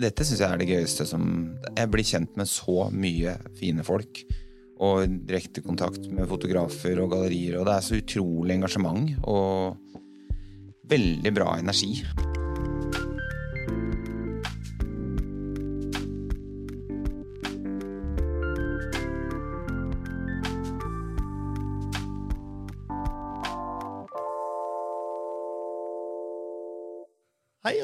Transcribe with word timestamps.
Dette 0.00 0.24
syns 0.24 0.40
jeg 0.40 0.48
er 0.48 0.60
det 0.60 0.70
gøyeste 0.70 1.04
som 1.04 1.24
Jeg 1.76 1.90
blir 1.92 2.06
kjent 2.06 2.38
med 2.40 2.48
så 2.48 2.88
mye 2.96 3.36
fine 3.58 3.84
folk. 3.84 4.22
Og 4.82 5.04
direkte 5.28 5.62
kontakt 5.62 6.08
med 6.10 6.30
fotografer 6.30 6.98
og 7.02 7.12
gallerier. 7.12 7.58
Og 7.60 7.68
det 7.68 7.74
er 7.76 7.84
så 7.86 8.00
utrolig 8.00 8.56
engasjement 8.56 9.12
og 9.28 9.76
veldig 10.90 11.34
bra 11.36 11.58
energi. 11.60 12.00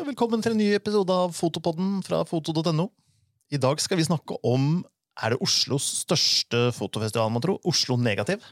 Velkommen 0.09 0.41
til 0.41 0.55
en 0.55 0.61
ny 0.63 0.71
episode 0.73 1.13
av 1.13 1.35
Fotopodden 1.37 1.99
fra 2.07 2.23
foto.no. 2.25 2.87
I 3.53 3.59
dag 3.61 3.81
skal 3.83 3.99
vi 4.01 4.07
snakke 4.07 4.39
om 4.47 4.81
er 5.19 5.35
det 5.35 5.41
Oslos 5.45 5.85
største 6.05 6.69
fotofestival, 6.77 7.29
man 7.35 7.43
tror, 7.45 7.59
Oslo 7.69 7.99
Negativ. 8.01 8.45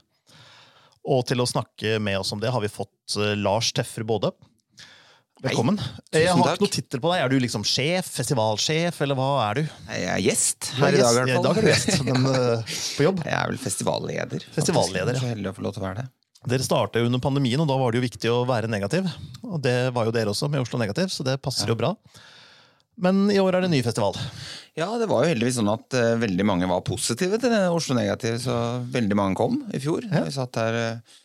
Og 1.06 1.22
til 1.28 1.40
å 1.40 1.46
snakke 1.48 2.00
med 2.02 2.18
oss 2.18 2.34
om 2.34 2.42
det 2.42 2.50
har 2.52 2.60
vi 2.60 2.68
fått 2.72 3.16
eh, 3.22 3.36
Lars 3.38 3.70
Teffer 3.76 4.04
Både. 4.04 4.32
Velkommen. 5.44 5.78
Tusen 5.78 6.18
jeg 6.18 6.32
har 6.32 6.42
takk. 6.42 6.58
ikke 6.58 6.66
noe 6.66 6.74
tittel 6.74 7.04
på 7.04 7.12
deg. 7.12 7.22
Er 7.22 7.32
du 7.32 7.38
liksom 7.44 7.64
sjef? 7.68 8.10
Festivalsjef, 8.18 9.00
eller 9.06 9.16
hva 9.16 9.30
er 9.46 9.60
du? 9.60 9.72
Jeg 9.94 10.10
er 10.12 10.22
gjest 10.26 10.70
her 10.80 10.96
i 10.96 11.00
dag, 11.00 11.12
i 11.12 11.22
hvert 11.22 11.34
fall. 11.38 11.50
er 11.52 11.62
du 11.62 11.70
gjest, 11.70 12.04
men 12.08 12.30
eh, 12.34 12.76
på 12.98 13.06
jobb. 13.06 13.24
Jeg 13.30 13.38
er 13.38 13.52
vel 13.54 13.62
festivalleder. 13.62 14.48
Festivalleder, 14.58 15.16
ja. 15.16 15.24
Så 15.24 15.32
heldig 15.32 15.52
å 15.52 15.56
få 15.56 15.68
lov 15.68 15.76
til 15.76 15.84
å 15.84 15.88
være 15.88 16.02
det. 16.02 16.08
Dere 16.46 16.62
startet 16.62 17.02
under 17.02 17.18
pandemien, 17.22 17.58
og 17.58 17.66
da 17.66 17.76
var 17.80 17.90
det 17.90 17.98
jo 17.98 18.06
viktig 18.06 18.30
å 18.30 18.44
være 18.46 18.70
negativ. 18.70 19.08
Og 19.42 19.58
det 19.64 19.90
var 19.96 20.06
jo 20.06 20.14
dere 20.14 20.30
også, 20.30 20.46
med 20.52 20.62
Oslo 20.62 20.78
Negativ, 20.78 21.10
så 21.10 21.26
det 21.26 21.40
passer 21.42 21.66
jo 21.72 21.74
bra. 21.78 21.90
Men 23.02 23.26
i 23.34 23.40
år 23.42 23.56
er 23.56 23.64
det 23.64 23.68
en 23.68 23.74
ny 23.76 23.82
festival. 23.84 24.14
Ja, 24.78 24.86
det 25.00 25.08
var 25.10 25.24
jo 25.24 25.32
heldigvis 25.34 25.58
sånn 25.58 25.68
at 25.72 25.96
uh, 25.98 26.14
veldig 26.22 26.46
mange 26.48 26.68
var 26.70 26.84
positive 26.86 27.40
til 27.42 27.52
Oslo 27.74 27.96
Negativ, 27.98 28.38
så 28.44 28.56
veldig 28.94 29.18
mange 29.18 29.36
kom 29.36 29.58
i 29.74 29.82
fjor. 29.82 30.06
Vi 30.08 30.34
satt 30.34 30.60
her... 30.62 30.82
Uh, 30.96 31.22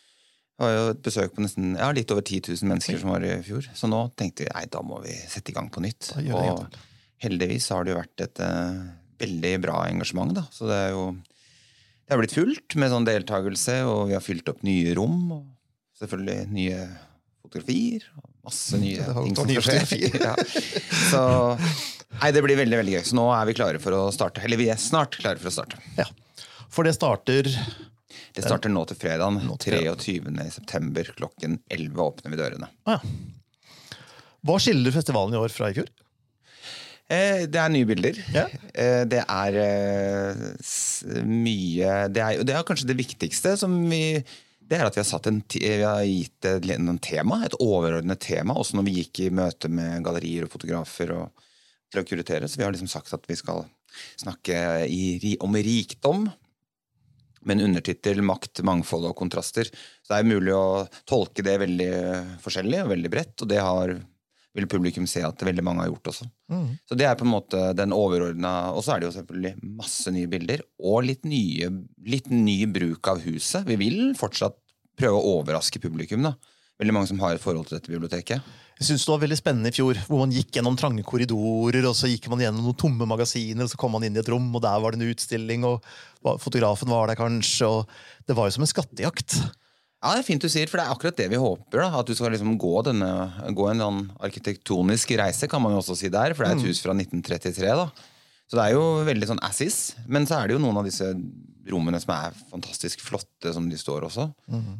Det 0.52 0.66
var 0.68 0.74
jo 0.76 0.82
et 0.92 0.98
besøk 1.02 1.32
på 1.34 1.42
nesten 1.42 1.72
ja, 1.74 1.88
litt 1.96 2.10
over 2.12 2.22
10 2.22 2.52
000 2.52 2.68
mennesker 2.70 2.98
som 3.00 3.10
var 3.10 3.24
i 3.26 3.30
fjor. 3.42 3.64
Så 3.74 3.88
nå 3.90 4.02
tenkte 4.20 4.44
vi 4.44 4.50
nei, 4.52 4.66
da 4.70 4.82
må 4.84 5.00
vi 5.02 5.14
sette 5.26 5.50
i 5.50 5.54
gang 5.56 5.70
på 5.72 5.80
nytt. 5.82 6.12
Og 6.36 6.76
heldigvis 7.24 7.66
har 7.72 7.82
det 7.82 7.94
jo 7.94 7.96
vært 7.98 8.22
et 8.26 8.42
uh, 8.44 8.82
veldig 9.24 9.52
bra 9.64 9.80
engasjement, 9.88 10.30
da. 10.36 10.44
Så 10.54 10.68
det 10.70 10.76
er 10.76 10.92
jo 10.92 11.06
Det 12.06 12.14
har 12.14 12.20
blitt 12.20 12.34
fullt 12.34 12.76
med 12.80 12.90
sånn 12.92 13.06
deltakelse, 13.08 13.78
og 13.88 14.10
vi 14.10 14.16
har 14.16 14.24
fylt 14.24 14.48
opp 14.52 14.62
nye 14.66 14.92
rom. 14.98 15.18
Og 15.38 16.00
selvfølgelig 16.02 16.48
nye 16.52 16.80
fotografier. 17.44 18.06
Og 18.20 18.28
masse 18.48 18.80
nye 18.82 19.06
ting 19.06 19.36
som 19.38 19.52
skjer. 19.68 19.94
ja. 20.26 20.34
Så 21.08 21.22
Nei, 22.20 22.28
det 22.36 22.42
blir 22.44 22.58
veldig 22.58 22.76
veldig 22.82 22.96
gøy. 22.98 23.04
Så 23.08 23.16
nå 23.16 23.24
er 23.32 23.46
vi 23.48 23.54
klare 23.56 23.80
for 23.82 23.96
å 23.96 24.02
starte. 24.14 24.42
Eller 24.44 24.60
vi 24.60 24.68
er 24.72 24.80
snart 24.80 25.16
klare 25.22 25.40
for 25.40 25.48
å 25.48 25.54
starte. 25.54 25.78
Ja. 25.96 26.04
For 26.72 26.84
det 26.88 26.92
starter 26.96 27.48
Det 28.32 28.44
starter 28.44 28.72
nå 28.72 28.82
til 28.90 28.98
fredag. 29.00 29.38
Nå 29.46 29.56
til 29.62 29.78
fredag. 29.78 30.02
23. 30.04 30.50
september 30.58 31.08
klokken 31.16 31.56
11 31.72 32.02
åpner 32.04 32.34
vi 32.34 32.40
dørene. 32.42 32.68
ah, 32.84 32.98
ja. 32.98 33.98
Hva 34.42 34.56
skiller 34.58 34.90
festivalen 34.90 35.36
i 35.36 35.38
år 35.38 35.52
fra 35.54 35.68
i 35.70 35.76
fjor? 35.76 35.86
Eh, 37.12 37.44
det 37.50 37.60
er 37.60 37.72
nye 37.72 37.88
bilder. 37.88 38.20
Ja. 38.32 38.46
Eh, 38.72 39.02
det 39.10 39.20
er 39.22 39.58
eh, 39.60 40.46
mye 41.28 41.98
det 42.12 42.24
er, 42.24 42.44
det 42.46 42.56
er 42.56 42.66
kanskje 42.66 42.88
det 42.88 42.98
viktigste 43.00 43.56
som 43.60 43.74
vi 43.90 44.22
det 44.62 44.78
er 44.78 44.86
at 44.86 44.96
vi 44.96 45.02
har, 45.02 45.08
satt 45.08 45.26
en, 45.28 45.42
vi 45.52 45.70
har 45.82 46.00
gitt 46.06 46.46
et, 46.48 46.66
en 46.72 47.00
tema, 47.02 47.42
et 47.44 47.56
overordnet 47.60 48.22
tema, 48.24 48.54
også 48.56 48.78
når 48.78 48.86
vi 48.86 48.94
gikk 49.02 49.20
i 49.26 49.32
møte 49.34 49.68
med 49.68 50.00
gallerier 50.06 50.46
og 50.46 50.52
fotografer 50.54 51.12
og, 51.12 51.42
til 51.92 52.00
å 52.00 52.04
kuratere. 52.08 52.48
Så 52.48 52.56
vi 52.56 52.64
har 52.64 52.72
liksom 52.72 52.88
sagt 52.88 53.12
at 53.12 53.26
vi 53.28 53.36
skal 53.36 53.66
snakke 54.22 54.86
i, 54.88 55.34
om 55.44 55.58
rikdom, 55.58 56.24
med 57.42 57.58
en 57.58 57.66
undertittel 57.66 58.22
'Makt, 58.22 58.62
mangfold 58.64 59.10
og 59.10 59.16
kontraster'. 59.18 59.68
Så 59.68 60.14
det 60.14 60.20
er 60.22 60.30
mulig 60.30 60.54
å 60.54 60.86
tolke 61.04 61.44
det 61.44 61.58
veldig 61.60 61.92
forskjellig 62.40 62.84
og 62.84 62.92
veldig 62.94 63.12
bredt, 63.12 63.34
og 63.42 63.50
det 63.50 63.60
har, 63.60 63.96
vil 64.56 64.68
publikum 64.68 65.06
se 65.08 65.22
at 65.24 65.42
veldig 65.42 65.64
mange 65.64 65.84
har 65.84 65.90
gjort 65.92 66.10
også. 66.12 66.26
Så 66.88 66.96
det 66.98 67.06
er 67.08 67.16
på 67.16 67.24
en 67.24 67.32
måte 67.32 67.60
den 67.78 67.94
overordna 67.96 68.72
Og 68.76 68.82
så 68.84 68.94
er 68.94 69.00
det 69.00 69.06
jo 69.08 69.14
selvfølgelig 69.14 69.76
masse 69.78 70.12
nye 70.12 70.28
bilder, 70.28 70.60
og 70.78 71.06
litt, 71.08 71.24
nye, 71.24 71.70
litt 72.04 72.28
ny 72.32 72.58
bruk 72.68 73.08
av 73.08 73.22
huset. 73.24 73.64
Vi 73.68 73.78
vil 73.80 74.12
fortsatt 74.18 74.58
prøve 74.98 75.16
å 75.16 75.38
overraske 75.38 75.80
publikum. 75.80 76.26
da. 76.28 76.34
Veldig 76.82 76.94
mange 76.96 77.08
som 77.08 77.20
har 77.22 77.36
et 77.36 77.42
forhold 77.42 77.68
til 77.68 77.78
dette 77.78 77.92
biblioteket. 77.92 78.52
Jeg 78.80 78.88
synes 78.88 79.04
det 79.06 79.12
var 79.12 79.22
veldig 79.22 79.38
spennende 79.38 79.70
i 79.70 79.74
fjor, 79.76 79.98
hvor 80.08 80.22
man 80.24 80.32
gikk 80.34 80.56
gjennom 80.56 80.76
trange 80.76 81.04
korridorer, 81.06 81.84
og 81.86 81.94
så 81.94 82.10
gikk 82.10 82.26
man 82.32 82.40
gjennom 82.42 82.64
noen 82.66 82.78
tomme 82.80 83.06
magasiner, 83.06 83.62
og 83.62 83.70
så 83.70 83.78
kom 83.78 83.92
man 83.94 84.02
inn 84.06 84.16
i 84.16 84.20
et 84.22 84.30
rom, 84.32 84.48
og 84.50 84.64
der 84.64 84.80
var 84.82 84.92
det 84.92 84.98
en 84.98 85.12
utstilling, 85.12 85.66
og 85.68 85.84
fotografen 86.42 86.90
var 86.90 87.06
der 87.08 87.20
kanskje, 87.20 87.68
og 87.68 88.26
det 88.26 88.34
var 88.34 88.48
jo 88.48 88.56
som 88.56 88.66
en 88.66 88.72
skattejakt. 88.72 89.36
Ja, 90.02 90.16
det 90.16 90.24
er 90.24 90.26
fint 90.26 90.42
du 90.42 90.50
sier, 90.50 90.66
for 90.66 90.80
det 90.80 90.84
er 90.84 90.92
akkurat 90.96 91.18
det 91.20 91.28
vi 91.30 91.38
håper. 91.38 91.78
da, 91.78 92.00
At 92.00 92.08
du 92.10 92.16
skal 92.18 92.32
liksom 92.34 92.56
gå, 92.58 92.72
denne, 92.88 93.10
gå 93.54 93.68
en 93.70 93.84
sånn 93.84 94.00
arkitektonisk 94.26 95.14
reise, 95.20 95.46
kan 95.50 95.62
man 95.62 95.76
jo 95.76 95.82
også 95.82 95.94
si 96.00 96.10
der. 96.10 96.34
For 96.34 96.42
det 96.42 96.50
er 96.50 96.58
et 96.58 96.66
hus 96.66 96.80
fra 96.82 96.94
1933. 96.96 97.70
da. 97.78 97.86
Så 98.50 98.58
det 98.58 98.64
er 98.66 98.74
jo 98.74 98.82
veldig 99.06 99.28
sånn 99.30 99.42
assis. 99.46 99.76
Men 100.10 100.26
så 100.28 100.40
er 100.40 100.50
det 100.50 100.58
jo 100.58 100.64
noen 100.64 100.82
av 100.82 100.88
disse 100.90 101.06
rommene 101.70 102.00
som 102.02 102.10
er 102.16 102.34
fantastisk 102.50 103.00
flotte, 103.06 103.52
som 103.54 103.68
de 103.70 103.78
står 103.78 104.08
også. 104.08 104.26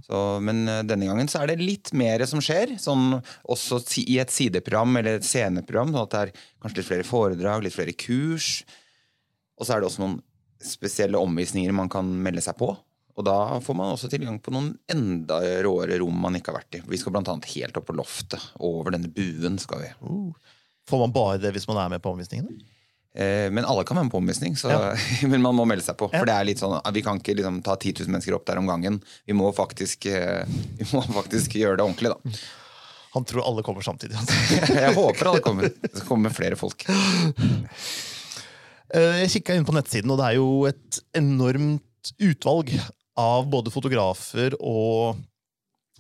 Så, 0.08 0.18
men 0.42 0.64
eh, 0.68 0.82
denne 0.90 1.06
gangen 1.06 1.30
så 1.30 1.44
er 1.44 1.52
det 1.52 1.62
litt 1.62 1.92
mer 1.94 2.26
som 2.26 2.42
skjer. 2.42 2.74
Sånn 2.82 3.20
også 3.46 3.78
i 4.02 4.18
et 4.20 4.34
sideprogram 4.34 4.98
eller 4.98 5.20
et 5.20 5.28
sceneprogram. 5.28 5.94
Sånn 5.94 6.02
at 6.02 6.12
det 6.16 6.22
er 6.26 6.34
kanskje 6.60 6.82
litt 6.82 6.90
flere 6.90 7.06
foredrag, 7.06 7.62
litt 7.62 7.78
flere 7.78 7.94
kurs. 7.94 8.64
Og 9.54 9.64
så 9.68 9.76
er 9.76 9.80
det 9.84 9.92
også 9.92 10.02
noen 10.02 10.18
spesielle 10.62 11.22
omvisninger 11.22 11.72
man 11.74 11.88
kan 11.90 12.10
melde 12.26 12.42
seg 12.42 12.58
på. 12.58 12.74
Og 13.12 13.26
da 13.28 13.60
får 13.60 13.76
man 13.76 13.92
også 13.92 14.08
tilgang 14.12 14.38
på 14.40 14.54
noen 14.54 14.70
enda 14.90 15.40
råere 15.64 15.98
rom 16.00 16.16
man 16.24 16.38
ikke 16.38 16.52
har 16.52 16.62
vært 16.62 16.78
i. 16.78 16.82
Vi 16.88 17.00
skal 17.00 17.18
annet 17.20 17.50
helt 17.52 17.76
opp 17.76 17.90
på 17.90 17.96
loftet. 17.96 18.40
Over 18.64 18.94
denne 18.94 19.10
buen 19.12 19.58
skal 19.60 19.84
vi. 19.84 19.90
Får 20.88 21.02
man 21.04 21.12
bare 21.14 21.40
det 21.42 21.52
hvis 21.54 21.68
man 21.68 21.82
er 21.82 21.92
med 21.92 22.02
på 22.04 22.14
omvisningene? 22.14 22.56
Eh, 23.12 23.50
men 23.52 23.66
alle 23.68 23.84
kan 23.84 23.98
være 23.98 24.06
med 24.08 24.14
på 24.14 24.20
omvisning, 24.22 24.56
så, 24.56 24.72
men 25.30 25.42
man 25.44 25.56
må 25.56 25.66
melde 25.68 25.84
seg 25.84 25.98
på. 26.00 26.08
Ja. 26.12 26.22
For 26.22 26.28
det 26.30 26.36
er 26.36 26.48
litt 26.48 26.62
sånn, 26.62 26.78
Vi 26.96 27.02
kan 27.04 27.20
ikke 27.20 27.36
liksom, 27.36 27.60
ta 27.64 27.76
10 27.76 28.06
000 28.06 28.14
mennesker 28.14 28.36
opp 28.38 28.46
der 28.48 28.60
om 28.62 28.70
gangen. 28.70 29.02
Vi 29.28 29.36
må 29.36 29.50
faktisk, 29.56 30.08
eh, 30.08 30.48
vi 30.80 30.88
må 30.94 31.04
faktisk 31.20 31.58
gjøre 31.60 31.76
det 31.80 31.86
ordentlig, 31.86 32.14
da. 32.14 32.18
Han 33.12 33.26
tror 33.28 33.44
alle 33.44 33.60
kommer 33.66 33.84
samtidig. 33.84 34.16
Jeg 34.72 34.94
håper 34.96 35.28
alle 35.28 35.44
kommer. 35.44 35.68
Det 35.68 36.06
kommer 36.08 36.32
flere 36.32 36.56
folk. 36.56 36.86
Eh, 38.88 39.20
Jeg 39.20 39.32
kikka 39.36 39.58
inn 39.58 39.68
på 39.68 39.76
nettsiden, 39.76 40.08
og 40.14 40.20
det 40.22 40.30
er 40.30 40.38
jo 40.40 40.48
et 40.70 41.02
enormt 41.20 42.14
utvalg 42.24 42.72
av 43.22 43.46
både 43.50 43.72
fotografer 43.72 44.56
og 44.58 45.20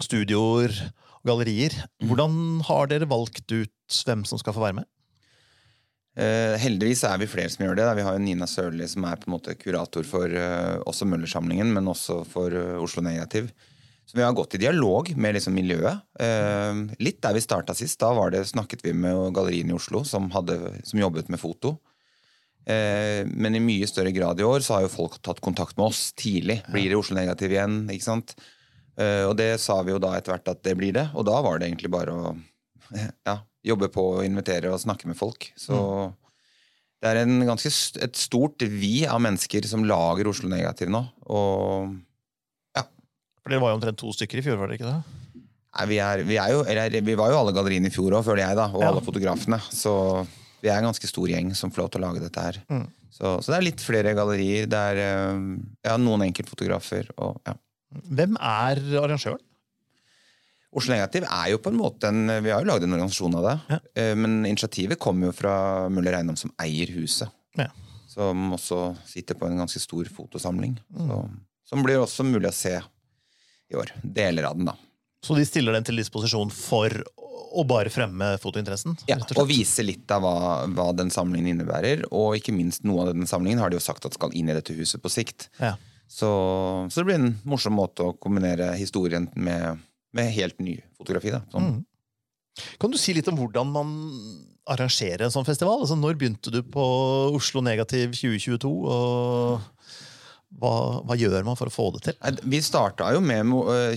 studioer 0.02 0.74
og 1.22 1.30
gallerier. 1.30 1.76
Hvordan 2.02 2.62
har 2.66 2.90
dere 2.90 3.08
valgt 3.10 3.46
ut 3.52 4.02
hvem 4.06 4.26
som 4.28 4.40
skal 4.40 4.56
få 4.56 4.64
være 4.64 4.80
med? 4.82 4.88
Uh, 6.12 6.58
heldigvis 6.60 7.06
er 7.08 7.20
vi 7.22 7.28
flere 7.30 7.48
som 7.52 7.62
gjør 7.64 7.78
det. 7.78 7.84
da. 7.88 7.96
Vi 7.96 8.04
har 8.04 8.16
jo 8.16 8.24
Nina 8.24 8.48
Sørli 8.50 8.84
som 8.90 9.06
er 9.08 9.20
på 9.20 9.30
en 9.30 9.36
måte 9.38 9.54
kurator 9.56 10.04
for 10.04 10.28
uh, 10.28 10.82
også 10.88 11.08
Møllersamlingen, 11.08 11.70
men 11.72 11.88
også 11.88 12.20
for 12.28 12.52
uh, 12.52 12.82
Oslo 12.82 13.04
Negativ. 13.06 13.48
Så 14.04 14.18
vi 14.18 14.24
har 14.26 14.34
gått 14.36 14.58
i 14.58 14.60
dialog 14.60 15.08
med 15.16 15.36
liksom 15.38 15.54
miljøet. 15.56 16.02
Litt 17.00 17.20
der 17.22 17.36
vi 17.36 17.40
starta 17.40 17.72
sist. 17.72 18.00
Da 18.02 18.10
var 18.12 18.32
det, 18.34 18.42
snakket 18.50 18.82
vi 18.84 18.90
med 18.98 19.30
galleriene 19.32 19.72
i 19.72 19.76
Oslo 19.76 20.02
som, 20.04 20.26
hadde, 20.34 20.58
som 20.84 20.98
jobbet 21.00 21.30
med 21.32 21.40
foto. 21.40 21.76
Eh, 22.66 23.22
men 23.26 23.56
i 23.58 23.62
mye 23.62 23.88
større 23.90 24.12
grad 24.14 24.38
i 24.40 24.46
år 24.46 24.62
så 24.62 24.76
har 24.76 24.84
jo 24.86 24.92
folk 24.92 25.16
tatt 25.24 25.40
kontakt 25.42 25.76
med 25.78 25.88
oss 25.90 26.12
tidlig. 26.18 26.60
Blir 26.70 26.92
det 26.92 26.98
Oslo 26.98 27.16
Negativ 27.18 27.54
igjen? 27.56 27.80
ikke 27.90 28.06
sant? 28.06 28.34
Eh, 29.00 29.24
og 29.26 29.34
det 29.40 29.56
sa 29.62 29.80
vi 29.82 29.94
jo 29.94 30.00
da 30.02 30.12
etter 30.18 30.34
hvert 30.36 30.52
at 30.52 30.62
det 30.66 30.76
blir 30.78 30.94
det. 30.94 31.08
Og 31.18 31.26
da 31.26 31.40
var 31.42 31.58
det 31.58 31.70
egentlig 31.70 31.90
bare 31.94 32.14
å 32.14 32.34
ja, 33.28 33.38
jobbe 33.66 33.88
på 33.92 34.04
å 34.18 34.24
invitere 34.26 34.70
og 34.72 34.82
snakke 34.82 35.08
med 35.10 35.18
folk. 35.18 35.48
Så 35.58 35.76
det 37.02 37.10
er 37.10 37.22
en 37.24 37.40
ganske 37.48 37.70
et 38.06 38.18
stort 38.20 38.62
vi 38.62 39.02
av 39.10 39.18
mennesker 39.24 39.66
som 39.66 39.82
lager 39.88 40.28
Oslo 40.30 40.50
Negativ 40.52 40.92
nå. 40.92 41.00
Og 41.34 41.96
ja. 42.78 42.84
For 43.42 43.50
Dere 43.50 43.64
var 43.64 43.72
jo 43.72 43.80
omtrent 43.80 43.98
to 43.98 44.12
stykker 44.14 44.38
i 44.38 44.44
fjor, 44.46 44.60
var 44.60 44.70
dere 44.70 44.78
ikke 44.78 44.92
det? 44.92 45.18
nei, 45.72 45.86
vi, 45.88 45.98
er, 46.04 46.20
vi, 46.28 46.36
er 46.36 46.52
jo, 46.52 46.62
eller, 46.68 46.94
vi 47.00 47.14
var 47.16 47.32
jo 47.32 47.38
alle 47.40 47.54
galleriene 47.56 47.88
i 47.88 47.94
fjor 47.94 48.12
òg, 48.18 48.26
føler 48.26 48.44
jeg, 48.44 48.58
da. 48.58 48.66
Og 48.76 48.82
Ja. 48.84 48.90
alle 48.92 49.02
fotografene. 49.02 49.56
Så 49.72 49.92
vi 50.62 50.70
er 50.70 50.78
en 50.78 50.86
ganske 50.90 51.08
stor 51.10 51.28
gjeng 51.30 51.52
som 51.58 51.72
får 51.74 51.82
lov 51.84 51.92
til 51.92 52.02
å 52.02 52.06
lage 52.06 52.22
dette 52.22 52.42
her. 52.44 52.58
Mm. 52.70 52.84
Så, 53.12 53.36
så 53.42 53.52
det 53.52 53.56
er 53.58 53.66
litt 53.66 53.82
flere 53.84 54.14
gallerier. 54.16 54.68
Det 54.70 54.82
er 54.92 55.00
eh, 55.02 55.40
ja, 55.88 55.96
noen 56.00 56.24
enkeltfotografer. 56.28 57.10
og 57.18 57.40
ja. 57.48 57.56
Hvem 58.08 58.38
er 58.40 58.80
arrangøren? 59.02 59.42
Oslo 60.72 60.94
Negativ 60.94 61.26
er 61.28 61.50
jo 61.52 61.58
på 61.60 61.68
en 61.68 61.76
måte 61.76 62.08
en 62.08 62.30
Vi 62.40 62.48
har 62.48 62.62
jo 62.62 62.68
lagd 62.70 62.86
en 62.86 62.94
organisasjon 62.96 63.34
av 63.36 63.44
det. 63.44 63.56
Ja. 63.74 63.78
eh, 64.00 64.14
Men 64.16 64.38
initiativet 64.48 65.00
kommer 65.02 65.28
jo 65.28 65.34
fra 65.36 65.54
Møller 65.92 66.16
Eiendom, 66.16 66.38
som 66.40 66.54
eier 66.62 66.94
huset. 66.96 67.28
Ja. 67.60 67.68
Som 68.08 68.54
også 68.56 68.94
sitter 69.08 69.36
på 69.36 69.48
en 69.50 69.60
ganske 69.60 69.80
stor 69.82 70.08
fotosamling. 70.14 70.78
Mm. 70.94 71.10
Så, 71.10 71.18
som 71.68 71.84
blir 71.84 72.00
også 72.00 72.24
mulig 72.24 72.48
å 72.48 72.56
se 72.56 72.78
i 73.72 73.76
år. 73.76 73.92
Deler 74.04 74.48
av 74.48 74.56
den, 74.56 74.70
da. 74.70 74.78
Så 75.22 75.36
de 75.38 75.44
stiller 75.46 75.76
den 75.76 75.84
til 75.86 76.00
disposisjon 76.00 76.50
for 76.52 76.90
og 77.52 77.68
bare 77.70 77.92
fremme 77.92 78.32
fotointeressen? 78.42 78.96
Ja, 79.08 79.18
og, 79.20 79.32
og, 79.36 79.46
vise 79.50 79.84
litt 79.84 80.10
av 80.14 80.24
hva, 80.24 80.34
hva, 80.72 80.88
den 80.96 81.12
samlingen 81.12 81.52
innebærer. 81.54 82.06
Og 82.10 82.38
ikke 82.38 82.54
minst 82.56 82.86
noe 82.88 83.06
av 83.06 83.12
den 83.14 83.28
samlingen 83.28 83.62
har 83.62 83.72
de 83.72 83.78
jo 83.78 83.84
sagt 83.84 84.06
at 84.08 84.16
skal 84.16 84.34
inn 84.36 84.50
i 84.50 84.56
dette 84.56 84.76
huset 84.76 85.02
på 85.02 85.12
sikt. 85.12 85.48
Ja. 85.60 85.74
Så, 86.06 86.28
så, 86.90 87.00
det 87.00 87.06
blir 87.08 87.20
en 87.20 87.34
morsom 87.48 87.76
måte 87.78 88.10
å 88.10 88.16
kombinere 88.20 88.72
historien 88.76 89.30
med, 89.34 89.80
med 90.16 90.32
helt 90.36 90.58
ny 90.60 90.76
fotografi. 90.98 91.32
Da, 91.34 91.42
sånn. 91.54 91.76
mm. 91.78 92.70
Kan 92.82 92.92
du 92.92 92.98
si 93.00 93.14
litt 93.16 93.28
om 93.32 93.38
hvordan 93.40 93.70
man 93.72 93.92
arrangerer 94.68 95.24
en 95.26 95.32
sånn 95.32 95.48
festival? 95.48 95.80
Altså, 95.82 95.96
når 95.98 96.18
begynte 96.20 96.52
du 96.52 96.60
på 96.64 96.84
Oslo 97.36 97.64
Negativ 97.64 98.16
2022? 98.18 98.72
og... 98.96 99.68
Hva, 100.60 101.00
hva, 101.08 101.16
gjør 101.16 101.46
man 101.46 101.56
for 101.56 101.70
å 101.70 101.72
få 101.72 101.86
det 101.94 102.02
til? 102.04 102.40
Vi 102.52 102.58
starta 102.60 103.06
jo 103.14 103.22
med 103.24 103.54
eh, 103.72 103.94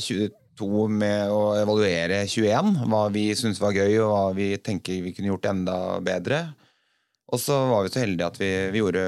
to 0.59 0.85
med 0.91 1.31
å 1.33 1.55
evaluere 1.59 2.23
21. 2.27 2.75
Hva 2.91 3.01
vi 3.13 3.27
syntes 3.37 3.61
var 3.63 3.75
gøy, 3.75 3.97
og 4.03 4.11
hva 4.11 4.23
vi 4.37 4.53
tenker 4.63 5.03
vi 5.03 5.13
kunne 5.15 5.33
gjort 5.33 5.49
enda 5.51 5.77
bedre. 6.05 6.45
Og 7.33 7.41
så 7.41 7.57
var 7.71 7.85
vi 7.85 7.91
så 7.93 8.03
heldige 8.03 8.27
at 8.29 8.37
vi, 8.37 8.49
vi, 8.73 8.81
gjorde, 8.83 9.05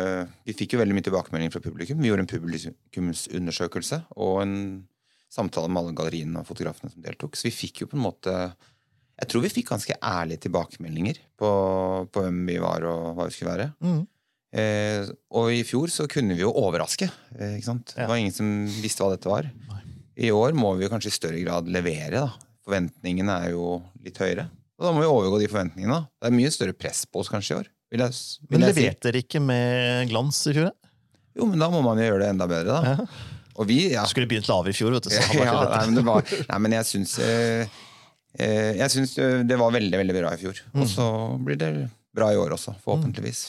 vi 0.48 0.56
fikk 0.58 0.74
jo 0.74 0.82
veldig 0.82 0.96
mye 0.98 1.06
tilbakemelding 1.06 1.54
fra 1.54 1.62
publikum. 1.64 2.00
Vi 2.02 2.10
gjorde 2.10 2.26
en 2.26 2.32
publikumsundersøkelse 2.32 4.02
og 4.18 4.42
en 4.42 4.56
samtale 5.32 5.70
med 5.70 5.84
alle 5.84 5.98
galleriene 5.98 6.42
og 6.42 6.50
fotografene 6.50 6.92
som 6.92 7.04
deltok. 7.04 7.38
Så 7.38 7.50
vi 7.50 7.56
fikk 7.56 7.84
jo 7.84 7.92
på 7.92 8.00
en 8.00 8.06
måte 8.08 8.34
Jeg 9.18 9.30
tror 9.32 9.42
vi 9.42 9.50
fikk 9.50 9.72
ganske 9.72 9.96
ærlige 9.98 10.44
tilbakemeldinger 10.46 11.18
på, 11.42 11.50
på 12.14 12.22
hvem 12.22 12.44
vi 12.50 12.60
var 12.62 12.86
og 12.86 13.18
hva 13.18 13.26
vi 13.26 13.34
skulle 13.34 13.54
være. 13.56 13.72
Mm. 13.82 14.04
Eh, 14.62 15.10
og 15.34 15.50
i 15.52 15.64
fjor 15.66 15.90
så 15.90 16.06
kunne 16.12 16.38
vi 16.38 16.46
jo 16.46 16.54
overraske. 16.54 17.10
Eh, 17.34 17.58
ikke 17.58 17.70
sant? 17.70 17.96
Ja. 17.96 18.06
Det 18.06 18.12
var 18.12 18.22
ingen 18.22 18.36
som 18.36 18.52
visste 18.82 19.02
hva 19.02 19.16
dette 19.16 19.32
var. 19.32 19.50
Nei. 19.72 19.87
I 20.18 20.32
år 20.34 20.56
må 20.58 20.74
vi 20.80 20.90
kanskje 20.90 21.12
i 21.12 21.16
større 21.16 21.42
grad 21.44 21.70
levere. 21.70 22.26
da. 22.26 22.52
Forventningene 22.66 23.36
er 23.46 23.54
jo 23.54 23.78
litt 24.04 24.18
høyere. 24.18 24.48
Og 24.78 24.86
da 24.86 24.94
må 24.94 25.02
vi 25.04 25.10
overgå 25.10 25.40
de 25.42 25.50
forventningene. 25.52 25.94
da. 25.94 26.10
Det 26.22 26.30
er 26.30 26.38
mye 26.38 26.54
større 26.54 26.76
press 26.78 27.06
på 27.06 27.22
oss 27.22 27.30
kanskje 27.32 27.54
i 27.54 27.60
år. 27.62 27.72
Vil 27.94 28.04
jeg, 28.04 28.16
vil 28.50 28.60
Men 28.60 28.68
leverte 28.68 29.08
dere 29.08 29.24
ikke 29.24 29.40
med 29.40 30.10
glans 30.10 30.42
i 30.50 30.54
fjor? 30.58 30.72
Jo, 31.38 31.48
men 31.48 31.62
da 31.62 31.70
må 31.72 31.84
man 31.86 32.00
jo 32.02 32.08
gjøre 32.08 32.24
det 32.26 32.32
enda 32.34 32.48
bedre, 32.50 32.80
da. 32.80 32.96
Ja. 32.96 33.36
Og 33.58 33.70
vi, 33.70 33.78
ja. 33.94 34.06
Du 34.06 34.12
skulle 34.12 34.30
begynt 34.30 34.50
lavere 34.50 34.74
i 34.74 34.78
fjor. 34.78 34.96
vet 34.98 35.08
du. 35.08 35.14
Så 35.14 35.38
ja, 35.38 35.54
nei, 35.70 35.84
men 35.90 36.00
det 36.00 36.06
var, 36.06 36.34
nei, 36.50 36.58
men 36.66 36.76
jeg 36.78 36.90
syns 36.92 37.14
eh, 37.24 37.78
eh, 38.38 38.74
Jeg 38.78 38.94
syns 38.94 39.16
eh, 39.22 39.38
det 39.48 39.58
var 39.60 39.74
veldig, 39.74 40.02
veldig 40.02 40.18
bra 40.18 40.34
i 40.34 40.42
fjor. 40.42 40.62
Mm. 40.74 40.82
Og 40.82 40.90
så 40.92 41.06
blir 41.46 41.62
det 41.62 41.72
bra 42.18 42.32
i 42.34 42.42
år 42.42 42.58
også, 42.58 42.76
forhåpentligvis. 42.84 43.48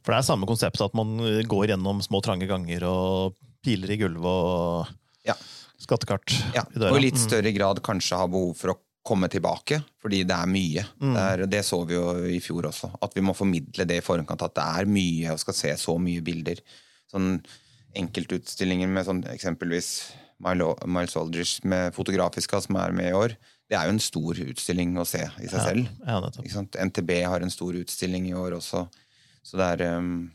For 0.00 0.12
det 0.12 0.18
er 0.18 0.26
samme 0.26 0.48
konsept 0.48 0.80
at 0.82 0.96
man 0.96 1.14
går 1.48 1.74
gjennom 1.74 2.00
små, 2.04 2.22
trange 2.24 2.48
ganger 2.50 2.84
og 2.88 3.36
piler 3.64 3.92
i 3.92 4.00
gulvet 4.00 4.24
og 4.24 4.96
Ja. 5.26 5.34
skattekart 5.80 6.32
Ja, 6.54 6.62
og 6.90 6.96
i 6.98 7.00
litt 7.06 7.14
Mm. 7.18 7.24
større 7.28 7.52
grad 7.52 7.82
kanskje 7.82 8.16
ha 8.16 8.26
behov 8.26 8.54
for 8.56 8.74
å 8.74 8.78
komme 9.04 9.28
tilbake, 9.32 9.82
fordi 10.00 10.24
det 10.28 10.36
er 10.36 10.46
mye. 10.46 10.84
Mm. 11.00 11.14
Det, 11.14 11.22
er, 11.40 11.46
det 11.46 11.64
så 11.64 11.78
vi 11.88 11.94
jo 11.94 12.12
i 12.28 12.38
fjor 12.40 12.68
også, 12.68 12.90
at 13.02 13.14
vi 13.16 13.22
må 13.24 13.32
formidle 13.34 13.86
det 13.88 13.96
i 13.96 14.04
forkant, 14.04 14.42
at 14.42 14.54
det 14.54 14.64
er 14.64 14.84
mye, 14.86 15.32
og 15.32 15.38
skal 15.40 15.54
se 15.54 15.72
så 15.80 15.98
mye 15.98 16.20
bilder. 16.22 16.60
Sånn 17.10 17.40
enkeltutstillinger 17.96 18.88
med 18.92 19.06
sånn 19.08 19.22
eksempelvis 19.32 19.88
Miles 20.40 21.16
Aldrich 21.16 21.58
med 21.68 21.92
Fotografiska 21.96 22.60
som 22.64 22.76
er 22.80 22.92
med 22.96 23.10
i 23.10 23.16
år, 23.16 23.34
det 23.70 23.76
er 23.78 23.86
jo 23.88 23.94
en 23.96 24.02
stor 24.02 24.34
utstilling 24.34 24.94
å 24.98 25.06
se 25.06 25.20
i 25.40 25.46
seg 25.48 25.58
Ja. 25.60 25.64
selv. 25.64 26.76
NTB 26.80 27.22
har 27.24 27.40
en 27.40 27.50
stor 27.50 27.72
utstilling 27.72 28.28
i 28.28 28.32
år 28.34 28.52
også. 28.58 28.88
Så 29.42 29.56
det 29.56 29.80
er, 29.80 29.96
um, 29.98 30.30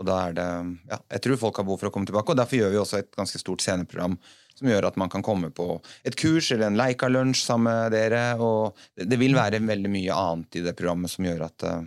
og 0.00 0.06
da 0.08 0.18
er 0.26 0.36
det 0.36 0.46
ja, 0.88 0.98
Jeg 1.16 1.22
tror 1.24 1.40
folk 1.40 1.58
har 1.60 1.66
behov 1.68 1.82
for 1.82 1.90
å 1.90 1.94
komme 1.94 2.08
tilbake, 2.08 2.32
og 2.32 2.38
derfor 2.40 2.58
gjør 2.58 2.72
vi 2.72 2.80
også 2.80 3.02
et 3.02 3.10
ganske 3.16 3.40
stort 3.40 3.64
sceneprogram 3.64 4.16
som 4.56 4.68
gjør 4.68 4.88
at 4.88 4.98
man 5.00 5.10
kan 5.12 5.24
komme 5.24 5.50
på 5.54 5.66
et 6.06 6.16
kurs 6.18 6.50
eller 6.52 6.68
en 6.68 6.78
Leika-lunsj 6.78 7.44
sammen 7.44 7.72
med 7.72 7.94
dere. 7.96 8.22
og 8.40 8.78
Det, 8.96 9.18
vil 9.20 9.36
være 9.36 9.62
veldig 9.64 9.92
mye 9.92 10.16
annet 10.16 10.60
i 10.60 10.64
det 10.64 10.74
programmet 10.78 11.12
som 11.12 11.26
gjør 11.26 11.46
at 11.48 11.66
uh, 11.68 11.80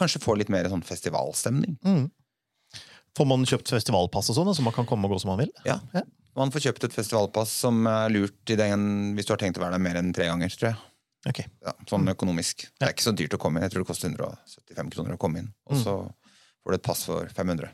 kanskje 0.00 0.22
får 0.22 0.40
litt 0.42 0.52
mer 0.54 0.68
sånn 0.70 0.84
festivalstemning. 0.86 1.78
Mm. 1.86 2.06
Får 3.16 3.28
man 3.30 3.46
kjøpt 3.48 3.72
festivalpass 3.72 4.30
og 4.32 4.38
sånn, 4.38 4.54
så 4.54 4.64
man 4.64 4.76
kan 4.76 4.88
komme 4.88 5.08
og 5.08 5.16
gå 5.16 5.22
som 5.22 5.32
man 5.34 5.42
vil? 5.44 5.52
Ja. 5.68 5.80
Ja. 5.96 6.04
Man 6.36 6.52
får 6.52 6.66
kjøpt 6.66 6.84
et 6.84 6.94
festivalpass 6.94 7.52
som 7.64 7.86
er 7.88 8.12
lurt 8.12 8.52
i 8.52 8.58
den, 8.60 9.14
hvis 9.16 9.28
du 9.28 9.32
har 9.32 9.40
tenkt 9.40 9.58
å 9.58 9.64
være 9.64 9.78
der 9.78 9.86
mer 9.86 9.98
enn 9.98 10.12
tre 10.16 10.28
ganger. 10.28 10.52
tror 10.52 10.72
jeg. 10.74 10.78
Okay. 11.26 11.48
Ja, 11.64 11.72
sånn 11.90 12.06
økonomisk. 12.12 12.68
Det 12.76 12.86
er 12.86 12.92
ikke 12.94 13.06
så 13.08 13.14
dyrt 13.16 13.34
å 13.34 13.40
komme 13.40 13.58
inn. 13.58 13.66
Jeg 13.66 13.72
tror 13.72 13.82
det 13.82 13.88
koster 13.88 14.12
175 14.12 14.92
kroner 14.94 15.16
å 15.16 15.20
komme 15.20 15.42
inn. 15.42 15.48
Og 15.72 15.80
så 15.80 15.96
får 16.66 16.74
du 16.74 16.80
et 16.80 16.86
pass 16.86 17.04
for 17.06 17.30
500. 17.30 17.70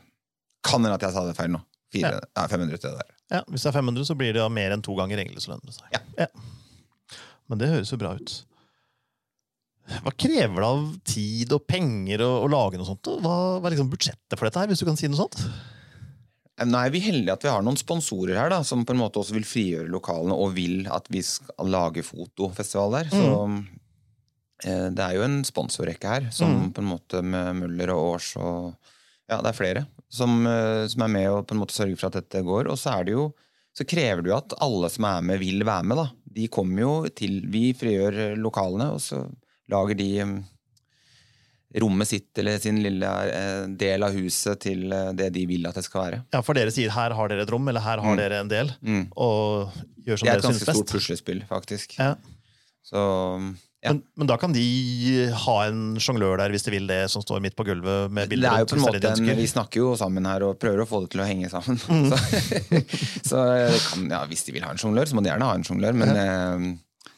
Kan 0.63 0.85
hende 0.85 0.93
at 0.93 1.01
jeg 1.01 1.15
sa 1.15 1.25
det 1.25 1.33
feil 1.37 1.49
nå. 1.49 1.63
Fire, 1.93 2.21
ja. 2.21 2.45
500 2.49 2.77
til 2.77 2.93
det 2.93 3.01
der. 3.01 3.11
Ja, 3.33 3.41
Hvis 3.49 3.65
det 3.65 3.71
er 3.71 3.77
500, 3.79 4.05
så 4.05 4.15
blir 4.17 4.33
det 4.33 4.41
da 4.41 4.49
mer 4.53 4.73
enn 4.75 4.83
to 4.85 4.93
ganger 4.97 5.17
det 5.17 5.41
seg. 5.41 5.97
Ja. 6.17 6.27
Men 7.49 7.61
det 7.61 7.69
høres 7.73 7.91
jo 7.93 7.97
bra 8.01 8.13
ut. 8.17 8.33
Hva 10.05 10.13
krever 10.15 10.61
det 10.61 10.67
av 10.69 10.83
tid 11.09 11.53
og 11.57 11.65
penger 11.67 12.21
å, 12.23 12.29
å 12.45 12.49
lage 12.51 12.79
noe 12.79 12.87
sånt? 12.87 13.09
Hva, 13.19 13.35
hva 13.59 13.67
er 13.67 13.75
liksom 13.75 13.89
budsjettet 13.91 14.37
for 14.37 14.47
dette 14.47 14.61
her, 14.61 14.69
hvis 14.71 14.83
du 14.83 14.87
kan 14.87 14.99
si 14.99 15.09
noe 15.09 15.19
sånt? 15.25 15.41
Nå 16.63 16.77
er 16.79 16.93
vi 16.93 17.01
heldige 17.01 17.33
at 17.33 17.43
vi 17.43 17.49
har 17.49 17.65
noen 17.65 17.79
sponsorer 17.81 18.37
her 18.37 18.51
da, 18.53 18.61
som 18.63 18.85
på 18.85 18.93
en 18.93 19.01
måte 19.01 19.19
også 19.19 19.35
vil 19.35 19.47
frigjøre 19.47 19.89
lokalene 19.91 20.37
og 20.37 20.53
vil 20.55 20.85
at 20.93 21.09
vi 21.11 21.23
skal 21.25 21.71
lage 21.73 22.05
fotofestival 22.05 22.99
der. 22.99 23.09
Så 23.11 23.23
eh, 23.25 23.57
det 24.63 24.99
er 25.03 25.15
jo 25.17 25.23
en 25.25 25.43
sponsorrekke 25.43 26.07
her, 26.07 26.29
som 26.31 26.49
Mm. 26.53 26.73
på 26.73 26.79
en 26.83 26.87
måte 26.89 27.21
med 27.23 27.55
Møller 27.61 27.89
og 27.95 28.13
Års 28.15 28.35
og 28.37 28.75
Ja, 29.29 29.37
det 29.41 29.49
er 29.53 29.57
flere 29.57 29.85
som, 30.11 30.45
eh, 30.45 30.85
som 30.87 31.01
er 31.01 31.07
med 31.07 31.27
og 31.31 31.47
på 31.47 31.55
en 31.55 31.61
måte 31.61 31.73
sørger 31.73 31.97
for 31.97 32.07
at 32.07 32.13
dette 32.19 32.43
går. 32.43 32.67
Og 32.69 32.77
så 32.77 32.99
er 32.99 33.03
det 33.05 33.13
jo 33.15 33.33
så 33.75 33.85
krever 33.89 34.21
det 34.21 34.29
jo 34.29 34.35
at 34.37 34.53
alle 34.61 34.89
som 34.89 35.05
er 35.05 35.21
med, 35.21 35.39
vil 35.39 35.63
være 35.65 35.83
med. 35.83 35.97
da. 35.97 36.07
De 36.31 36.47
kommer 36.47 36.79
jo 36.83 37.07
til 37.09 37.41
Vi 37.49 37.73
frigjør 37.73 38.13
eh, 38.33 38.35
lokalene, 38.37 38.91
og 38.93 38.99
så 39.01 39.23
lager 39.71 39.95
de 39.97 40.09
eh, 40.19 40.33
rommet 41.81 42.07
sitt 42.07 42.37
eller 42.37 42.59
sin 42.61 42.77
lille 42.83 43.07
eh, 43.33 43.65
del 43.79 44.03
av 44.05 44.13
huset 44.13 44.59
til 44.61 44.91
eh, 44.93 45.09
det 45.17 45.31
de 45.33 45.45
vil 45.49 45.65
at 45.65 45.73
det 45.79 45.85
skal 45.87 46.03
være. 46.03 46.19
Ja, 46.35 46.41
For 46.45 46.53
dere 46.53 46.69
sier 46.75 46.91
her 46.93 47.15
har 47.17 47.31
dere 47.31 47.41
et 47.47 47.49
rom, 47.53 47.67
eller 47.71 47.81
her 47.81 47.97
har 48.03 48.13
Mm. 48.13 48.17
dere 48.19 48.39
en 48.43 48.47
del, 48.51 48.69
Mm. 48.83 49.07
og 49.17 49.71
gjør 50.05 50.19
som 50.19 50.27
dere 50.27 50.41
synes 50.41 50.59
best. 50.59 50.59
Det 50.59 50.67
er 50.67 50.71
et 50.71 50.75
ganske 50.75 50.75
stort 50.75 50.93
puslespill, 50.93 51.41
faktisk. 51.49 51.97
Ja. 51.97 52.15
Så 52.83 53.55
ja. 53.83 53.91
Men, 53.91 53.99
men 54.15 54.29
da 54.29 54.37
kan 54.39 54.53
de 54.55 54.63
ha 55.45 55.55
en 55.67 55.81
sjonglør 55.99 56.37
der 56.39 56.53
hvis 56.55 56.63
de 56.63 56.71
vil 56.71 56.85
det, 56.87 57.01
som 57.11 57.21
står 57.25 57.41
midt 57.43 57.55
på 57.59 57.65
gulvet 57.67 58.11
med 58.15 58.31
Det 58.31 58.39
er 58.39 58.63
jo 58.63 58.69
på 58.71 58.77
en 58.79 58.85
måte 58.85 59.01
det 59.01 59.09
det 59.19 59.25
en. 59.33 59.41
Vi 59.41 59.47
snakker 59.51 59.81
jo 59.83 59.89
sammen 59.99 60.23
her 60.29 60.45
og 60.47 60.55
prøver 60.61 60.85
å 60.85 60.87
få 60.87 61.01
det 61.03 61.11
til 61.15 61.23
å 61.23 61.27
henge 61.27 61.49
sammen. 61.51 61.79
Mm. 61.91 62.13
Så, 63.29 63.35
så 63.35 63.89
kan, 63.89 64.05
ja, 64.11 64.21
hvis 64.29 64.45
de 64.47 64.55
vil 64.55 64.63
ha 64.65 64.71
en 64.73 64.79
sjonglør, 64.79 65.09
så 65.11 65.17
må 65.17 65.23
de 65.25 65.31
gjerne 65.33 65.49
ha 65.49 65.57
en 65.59 65.65
sjonglør. 65.67 65.97
Men 65.99 66.13
jeg 66.15 66.71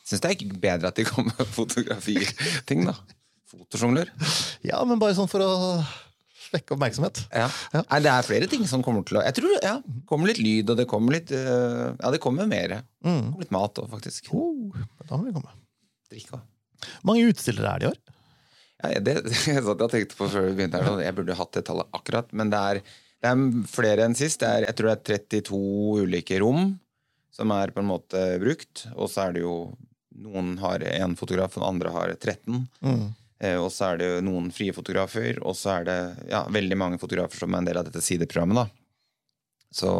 syns 0.09 0.23
det 0.23 0.31
er 0.31 0.35
ikke 0.39 0.57
bedre 0.63 0.89
at 0.91 0.97
de 0.99 1.05
kommer 1.07 1.37
med 1.37 1.53
fotografiting, 1.53 2.85
da. 2.89 2.95
Fotosjonglør. 3.51 4.09
Ja, 4.65 4.81
men 4.89 4.99
bare 5.01 5.15
sånn 5.17 5.29
for 5.31 5.43
å 5.45 5.51
vekke 6.53 6.75
oppmerksomhet. 6.75 7.19
Ja. 7.35 7.47
Ja. 7.73 7.81
Nei, 7.89 7.99
det 8.05 8.11
er 8.13 8.25
flere 8.27 8.47
ting 8.51 8.63
som 8.69 8.83
kommer 8.85 9.03
til 9.07 9.17
å 9.19 9.23
Jeg 9.25 9.35
tror 9.39 9.53
ja, 9.65 9.75
det 9.83 10.03
kommer 10.09 10.29
litt 10.31 10.39
lyd, 10.41 10.69
og 10.71 10.77
det 10.79 10.85
kommer 10.89 11.17
litt 11.17 11.33
øh, 11.35 11.95
Ja, 11.99 12.11
det 12.13 12.21
kommer 12.23 12.47
mer. 12.49 12.77
Det 12.77 12.81
Mm. 13.05 13.31
kommer 13.33 13.43
litt 13.45 13.51
mat 13.53 13.77
òg, 13.81 13.89
faktisk. 13.91 14.31
Oh, 14.33 14.73
da 15.05 15.17
må 15.19 15.27
vi 15.27 15.33
komme. 15.35 15.51
Drikke 16.09 16.37
òg. 16.39 16.45
Hvor 17.01 17.11
mange 17.11 17.31
utstillere 17.31 17.71
er 17.71 17.81
det 17.81 17.87
i 17.87 17.91
år? 17.93 17.99
Ja, 18.83 19.01
det, 19.07 19.17
jeg 19.51 19.65
satt 19.65 19.83
og 19.87 19.91
tenkte 19.91 20.19
på 20.19 20.29
før 20.31 20.49
vi 20.49 20.55
begynte 20.59 20.83
her, 20.83 21.03
jeg 21.05 21.17
burde 21.17 21.39
hatt 21.39 21.57
det 21.57 21.65
tallet 21.67 21.97
akkurat, 21.97 22.31
men 22.35 22.53
det 22.53 22.61
er, 22.71 22.81
det 23.23 23.31
er 23.31 23.67
flere 23.71 24.07
enn 24.07 24.17
sist. 24.17 24.41
Det 24.43 24.51
er, 24.51 24.69
jeg 24.69 24.77
tror 24.77 24.91
det 24.91 24.95
er 24.95 25.27
32 25.41 26.05
ulike 26.05 26.39
rom 26.43 26.73
som 27.35 27.51
er 27.51 27.73
på 27.75 27.83
en 27.83 27.89
måte 27.89 28.21
brukt, 28.39 28.85
og 28.95 29.09
så 29.11 29.27
er 29.27 29.35
det 29.35 29.43
jo 29.43 29.55
noen 30.23 30.55
har 30.61 30.83
én 30.87 31.15
fotograf, 31.19 31.57
og 31.59 31.67
andre 31.67 31.91
har 31.91 32.13
13. 32.15 32.61
Mm. 32.79 33.05
Eh, 33.43 33.57
og 33.59 33.67
så 33.73 33.91
er 33.91 33.99
det 33.99 34.09
noen 34.23 34.47
frie 34.55 34.75
fotografer, 34.75 35.41
og 35.43 35.57
så 35.59 35.79
er 35.79 35.87
det 35.89 35.99
ja, 36.31 36.45
veldig 36.51 36.77
mange 36.79 36.99
fotografer 37.01 37.43
som 37.43 37.51
er 37.51 37.63
en 37.63 37.69
del 37.69 37.79
av 37.81 37.89
dette 37.89 38.03
sideprogrammet. 38.03 38.61
da. 38.63 38.67
Så 39.75 39.91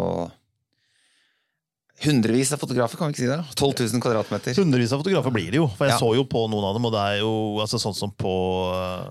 hundrevis 2.03 2.51
av 2.53 2.59
fotografer, 2.59 2.97
kan 2.99 3.07
vi 3.07 3.13
ikke 3.15 3.23
si 3.23 3.29
det? 3.29 3.37
12 3.55 3.93
000 3.93 4.01
kvadratmeter. 4.03 4.55
Hundrevis 4.59 4.91
av 4.91 4.99
fotografer 4.99 5.31
blir 5.31 5.51
det 5.53 5.61
jo, 5.61 5.67
for 5.77 5.87
jeg 5.87 5.95
Ja. 5.95 5.99
så 6.01 6.09
jo 6.17 6.25
på 6.27 6.41
noen 6.51 6.65
av 6.67 6.73
dem, 6.75 6.85
og 6.85 6.91
det 6.91 7.03
er 7.07 7.19
jo 7.21 7.31
altså, 7.63 7.79
sånn 7.79 7.95
som 7.95 8.11
på 8.11 8.33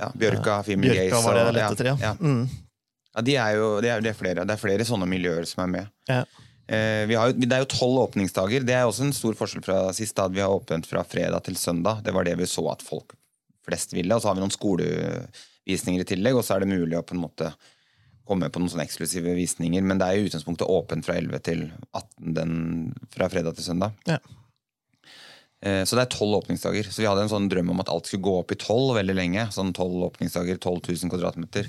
Ja, 0.02 0.10
Bjørka, 0.14 0.58
Female 0.66 0.92
Bjørka 0.92 1.10
Gaze 1.14 1.24
var 1.24 1.34
det 1.38 1.44
jeg 1.46 1.54
lette 1.56 1.72
etter, 1.78 1.90
ja. 1.92 1.96
ja. 2.00 2.12
Mm. 2.20 2.48
Ja, 3.14 3.20
de 3.22 3.36
er 3.36 3.54
jo, 3.56 3.68
det, 3.80 3.90
er, 3.94 4.00
det, 4.04 4.10
er 4.10 4.18
flere, 4.18 4.44
det 4.44 4.52
er 4.56 4.60
flere 4.60 4.84
sånne 4.84 5.06
miljøer 5.08 5.46
som 5.48 5.62
er 5.64 5.70
med. 5.70 5.90
Ja. 6.10 6.24
Eh, 6.66 7.04
vi 7.06 7.14
har, 7.14 7.30
jo- 7.30 7.38
det 7.46 7.52
er 7.52 7.62
jo 7.64 7.70
tolv 7.72 8.00
åpningsdager. 8.08 8.64
Det 8.66 8.74
er 8.74 8.84
også 8.88 9.04
en 9.06 9.12
stor 9.16 9.34
forskjell 9.38 9.62
fra 9.64 9.92
sist. 9.94 10.14
da 10.16 10.26
Vi 10.28 10.40
har 10.40 10.50
åpent 10.50 10.84
fra 10.88 11.04
fredag 11.04 11.44
til 11.44 11.54
søndag. 11.56 12.02
Det 12.04 12.12
var 12.12 12.24
det 12.24 12.36
vi 12.40 12.44
så 12.50 12.64
at 12.72 12.82
folk 12.82 13.14
flest 13.64 13.92
ville. 13.94 14.12
Og 14.16 14.20
så 14.20 14.28
har 14.28 14.34
vi 14.34 14.42
noen 14.42 14.52
skolevisninger 14.52 16.00
i 16.02 16.08
tillegg, 16.08 16.34
og 16.36 16.44
så 16.44 16.56
er 16.56 16.64
det 16.64 16.72
mulig 16.74 16.98
å 16.98 17.04
på 17.06 17.14
en 17.16 17.22
måte 17.22 17.52
komme 18.28 18.48
på 18.52 18.60
noen 18.62 18.70
sånne 18.72 18.86
eksklusive 18.86 19.34
visninger. 19.36 19.82
Men 19.84 20.00
det 20.00 20.06
er 20.08 20.20
i 20.20 20.26
utgangspunktet 20.28 20.70
åpent 20.70 21.04
fra 21.06 21.16
11 21.20 21.42
til 21.46 21.66
18 21.92 22.34
den, 22.38 22.54
fra 23.14 23.28
fredag 23.32 23.56
til 23.58 23.66
søndag. 23.68 23.92
Ja. 24.08 24.18
Eh, 25.64 25.82
Så 25.84 25.96
det 25.96 26.04
er 26.06 26.12
tolv 26.16 26.38
åpningsdager. 26.42 26.88
Så 26.92 27.02
vi 27.02 27.08
hadde 27.08 27.24
en 27.26 27.32
sånn 27.32 27.48
drøm 27.52 27.70
om 27.74 27.80
at 27.84 27.88
alt 27.92 28.08
skulle 28.10 28.24
gå 28.26 28.38
opp 28.42 28.52
i 28.52 28.60
tolv 28.60 28.96
veldig 28.98 29.16
lenge. 29.16 29.46
Sånn 29.54 29.72
tolv 29.76 30.08
åpningsdager, 30.10 30.58
12 30.60 30.80
000 31.04 31.12
kvadratmeter. 31.14 31.68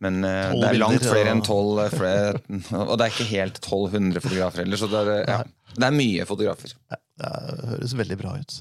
Men 0.00 0.20
uh, 0.22 0.52
det 0.54 0.68
er 0.68 0.76
langt 0.78 1.02
flere 1.02 1.32
enn 1.34 1.42
tolv. 1.42 1.80
flere- 1.90 2.38
Og 2.88 2.94
det 3.00 3.08
er 3.08 3.12
ikke 3.16 3.30
helt 3.32 3.56
1200 3.58 4.22
fotografer 4.22 4.62
heller, 4.62 4.78
så 4.78 4.86
det 4.92 5.00
er, 5.02 5.24
ja, 5.26 5.38
det 5.74 5.88
er 5.88 5.96
mye 5.96 6.26
fotografer. 6.28 6.76
Det 7.18 7.30
høres 7.72 7.94
veldig 7.98 8.16
bra 8.20 8.36
ut. 8.38 8.56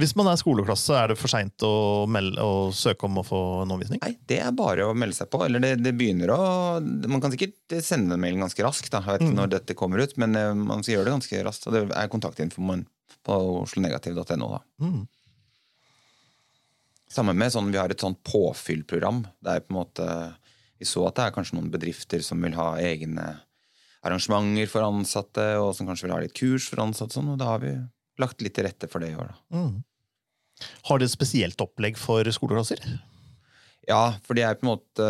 Hvis 0.00 0.14
man 0.16 0.28
er 0.30 0.38
skoleklasse, 0.38 0.94
er 0.94 1.10
det 1.10 1.16
for 1.18 1.32
seint 1.32 1.64
å, 1.66 2.06
å 2.06 2.50
søke 2.74 3.08
om 3.08 3.18
å 3.20 3.24
få 3.26 3.40
en 3.64 3.74
omvisning? 3.74 4.00
Nei, 4.04 4.14
det 4.30 4.38
er 4.44 4.54
bare 4.56 4.86
å 4.86 4.94
melde 4.96 5.18
seg 5.18 5.30
på. 5.32 5.42
Eller 5.44 5.62
det, 5.64 5.74
det 5.82 5.92
begynner 5.98 6.32
å 6.32 6.40
Man 6.80 7.20
kan 7.22 7.34
sikkert 7.34 7.74
sende 7.84 8.16
en 8.16 8.22
mail 8.22 8.38
ganske 8.40 8.64
raskt. 8.64 8.92
Da. 8.94 9.02
Jeg 9.02 9.18
vet 9.18 9.26
ikke 9.26 9.40
når 9.40 9.52
dette 9.56 9.76
kommer 9.78 10.04
ut, 10.04 10.14
men 10.22 10.38
eh, 10.38 10.52
man 10.54 10.84
skal 10.84 10.96
gjøre 10.96 11.10
det 11.10 11.16
ganske 11.18 11.42
raskt. 11.48 11.68
Og 11.68 11.76
det 11.76 11.84
er 11.90 12.12
kontaktinformasjon 12.12 12.86
på 13.26 13.38
oslonegativ.no. 13.60 14.52
da. 14.54 14.60
Mm. 14.80 15.02
Samme 17.10 17.34
med 17.34 17.52
sånn, 17.52 17.72
Vi 17.74 17.80
har 17.80 17.90
et 17.90 18.00
sånt 18.00 18.22
påfyllprogram. 18.24 19.24
Det 19.42 19.56
er 19.56 19.64
på 19.66 19.74
en 19.74 19.80
måte, 19.82 20.06
Vi 20.78 20.88
så 20.88 21.04
at 21.08 21.18
det 21.18 21.26
er 21.26 21.34
kanskje 21.34 21.58
noen 21.58 21.72
bedrifter 21.74 22.22
som 22.24 22.40
vil 22.40 22.54
ha 22.56 22.72
egne 22.80 23.26
arrangementer 24.06 24.70
for 24.70 24.86
ansatte, 24.86 25.46
og 25.60 25.74
som 25.76 25.88
kanskje 25.88 26.06
vil 26.06 26.14
ha 26.16 26.22
litt 26.24 26.36
kurs 26.36 26.68
for 26.70 26.82
ansatte. 26.84 27.16
Sånn, 27.18 27.30
og 27.34 27.40
da 27.40 27.52
har 27.52 27.62
vi 27.64 27.74
lagt 28.20 28.42
litt 28.44 28.56
til 28.56 28.66
rette 28.68 28.88
for 28.90 29.02
det 29.02 29.12
i 29.12 29.18
år. 29.18 29.32
da. 29.32 29.60
Mm. 29.60 29.78
Har 30.88 31.00
dere 31.00 31.12
spesielt 31.12 31.60
opplegg 31.64 31.96
for 32.00 32.26
skoleklasser? 32.34 32.82
Ja, 33.88 34.14
for 34.26 34.36
det 34.36 34.44
er 34.44 34.58
på 34.58 34.66
en 34.66 34.74
måte 34.74 35.06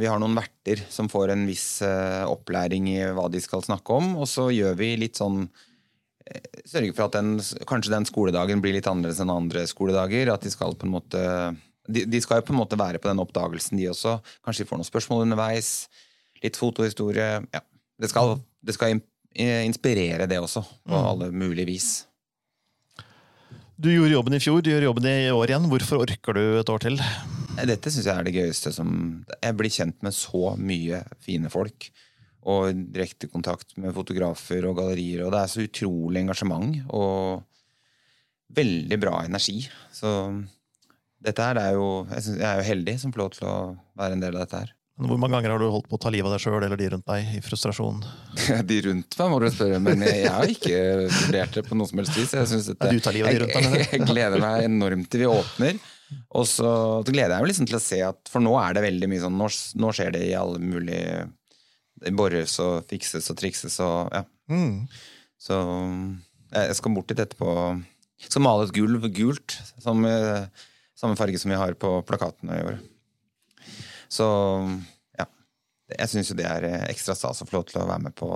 Vi 0.00 0.08
har 0.10 0.18
noen 0.20 0.34
verter 0.36 0.82
som 0.90 1.06
får 1.08 1.30
en 1.32 1.44
viss 1.48 1.80
eh, 1.86 2.24
opplæring 2.26 2.88
i 2.90 2.98
hva 3.14 3.28
de 3.30 3.40
skal 3.40 3.62
snakke 3.64 3.94
om, 3.94 4.16
og 4.18 4.26
så 4.28 4.48
gjør 4.50 4.74
vi 4.80 4.90
litt 4.98 5.20
sånn 5.20 5.44
eh, 6.26 6.58
Sørger 6.66 6.96
for 6.96 7.06
at 7.06 7.16
den, 7.16 7.36
kanskje 7.70 7.94
den 7.94 8.08
skoledagen 8.10 8.64
blir 8.64 8.74
litt 8.74 8.90
annerledes 8.90 9.22
enn 9.22 9.32
andre 9.32 9.64
skoledager. 9.70 10.34
At 10.34 10.44
de 10.44 10.52
skal 10.52 10.74
på 10.76 10.88
en 10.88 10.96
måte 10.98 11.22
de, 11.88 12.04
de 12.04 12.20
skal 12.20 12.42
jo 12.42 12.48
på 12.50 12.52
en 12.52 12.60
måte 12.60 12.76
være 12.76 13.00
på 13.00 13.08
den 13.08 13.22
oppdagelsen, 13.22 13.78
de 13.80 13.88
også. 13.88 14.18
Kanskje 14.44 14.66
de 14.66 14.68
får 14.68 14.82
noen 14.82 14.90
spørsmål 14.90 15.24
underveis. 15.24 15.70
Litt 16.42 16.58
fotohistorie. 16.60 17.30
Ja. 17.54 17.62
Det 17.98 18.10
skal, 18.12 18.36
det 18.62 18.74
skal 18.76 18.94
eh, 18.94 19.64
inspirere 19.66 20.28
det 20.30 20.38
også, 20.38 20.62
på 20.86 21.00
alle 21.12 21.32
mulige 21.34 21.66
vis. 21.66 21.88
Du 23.78 23.90
gjorde 23.92 24.10
jobben 24.10 24.34
i 24.34 24.40
fjor, 24.42 24.58
du 24.62 24.72
gjør 24.72 24.88
jobben 24.88 25.06
i 25.06 25.30
år 25.30 25.52
igjen. 25.52 25.66
Hvorfor 25.70 26.02
orker 26.02 26.34
du 26.34 26.42
et 26.58 26.70
år 26.72 26.82
til? 26.82 26.96
Dette 27.68 27.90
syns 27.90 28.08
jeg 28.08 28.14
er 28.14 28.26
det 28.26 28.34
gøyeste 28.34 28.72
som 28.74 28.90
Jeg 29.34 29.54
blir 29.58 29.70
kjent 29.70 30.02
med 30.02 30.14
så 30.14 30.54
mye 30.58 31.04
fine 31.22 31.50
folk. 31.52 31.86
Og 32.48 32.72
direkte 32.94 33.30
kontakt 33.30 33.76
med 33.78 33.94
fotografer 33.94 34.66
og 34.66 34.80
gallerier. 34.80 35.22
Og 35.22 35.30
det 35.34 35.42
er 35.42 35.52
så 35.52 35.66
utrolig 35.66 36.24
engasjement 36.24 36.74
og 36.90 37.44
veldig 38.58 38.98
bra 38.98 39.20
energi. 39.28 39.60
Så 39.94 40.10
dette 41.22 41.46
her 41.46 41.62
er 41.62 41.76
jo 41.78 42.06
Jeg, 42.10 42.22
synes, 42.26 42.38
jeg 42.40 42.48
er 42.48 42.58
jo 42.58 42.68
heldig 42.72 42.98
som 42.98 43.14
får 43.14 43.22
lov 43.22 43.32
til 43.36 43.46
å 43.50 43.56
være 43.98 44.18
en 44.18 44.26
del 44.26 44.34
av 44.38 44.46
dette 44.46 44.64
her. 44.64 44.74
Hvor 44.98 45.18
mange 45.20 45.36
ganger 45.36 45.52
har 45.54 45.62
du 45.62 45.68
holdt 45.70 45.86
på 45.86 45.94
å 45.94 46.00
ta 46.02 46.10
livet 46.10 46.26
av 46.26 46.34
deg 46.34 46.42
sjøl 46.42 46.56
eller 46.58 46.80
de 46.80 46.88
rundt 46.90 47.06
deg 47.06 47.36
i 47.38 47.42
frustrasjon? 47.44 48.00
De 48.70 48.78
rundt 48.88 49.18
meg 49.20 49.30
må 49.30 49.38
du 49.42 49.46
spørre, 49.54 49.78
men 49.82 50.02
jeg, 50.02 50.24
jeg 50.24 50.32
har 50.34 50.50
ikke 50.50 50.80
vurdert 51.04 51.54
det 51.54 51.62
på 51.68 51.78
noe 51.78 51.90
som 51.90 52.00
helst 52.02 52.16
vis. 52.18 52.34
Jeg, 52.34 52.64
dette, 52.66 52.88
Ja, 52.88 53.12
de 53.14 53.22
deg, 53.30 53.46
jeg, 53.54 53.84
jeg 53.92 54.08
gleder 54.08 54.42
meg 54.42 54.66
enormt 54.66 55.10
til 55.12 55.22
vi 55.22 55.30
åpner. 55.30 55.78
Og 56.32 56.48
så, 56.50 56.70
gleder 57.06 57.36
jeg 57.36 57.44
meg 57.44 57.50
liksom 57.50 57.68
til 57.68 57.76
å 57.76 57.82
se 57.84 57.98
at 58.00 58.30
For 58.32 58.40
nå 58.40 58.54
er 58.56 58.72
det 58.72 58.80
veldig 58.86 59.10
mye 59.12 59.20
sånn 59.20 59.34
Nå, 59.36 59.48
nå 59.76 59.90
skjer 59.92 60.14
det 60.14 60.22
i 60.24 60.30
alle 60.38 60.56
mulige 60.56 61.26
Det 62.00 62.14
bores 62.16 62.54
og 62.64 62.86
fikses 62.88 63.28
og 63.28 63.36
trikses 63.36 63.76
og 63.84 64.08
ja. 64.16 64.22
Mm. 64.48 64.86
Så 65.36 65.58
jeg, 65.58 66.62
jeg 66.62 66.76
skal 66.78 66.94
bort 66.96 67.12
dit 67.12 67.20
etterpå. 67.20 67.50
Jeg 68.24 68.32
skal 68.32 68.42
male 68.46 68.64
et 68.64 68.72
gulv 68.74 69.04
gult. 69.14 69.58
Som, 69.84 70.06
eh, 70.08 70.48
samme 70.98 71.18
farge 71.20 71.38
som 71.38 71.52
vi 71.52 71.58
har 71.60 71.76
på 71.78 71.98
plakatene 72.08 72.56
i 72.56 72.64
år. 72.72 72.78
Så 74.08 74.26
ja. 75.18 75.26
Jeg 75.98 76.08
syns 76.12 76.30
jo 76.32 76.36
det 76.38 76.46
er 76.48 76.64
eh, 76.68 76.84
ekstra 76.92 77.14
stas 77.18 77.42
å 77.42 77.48
få 77.48 77.58
lov 77.60 77.66
til 77.70 77.82
å 77.82 77.88
være 77.88 78.06
med 78.08 78.14
på 78.18 78.30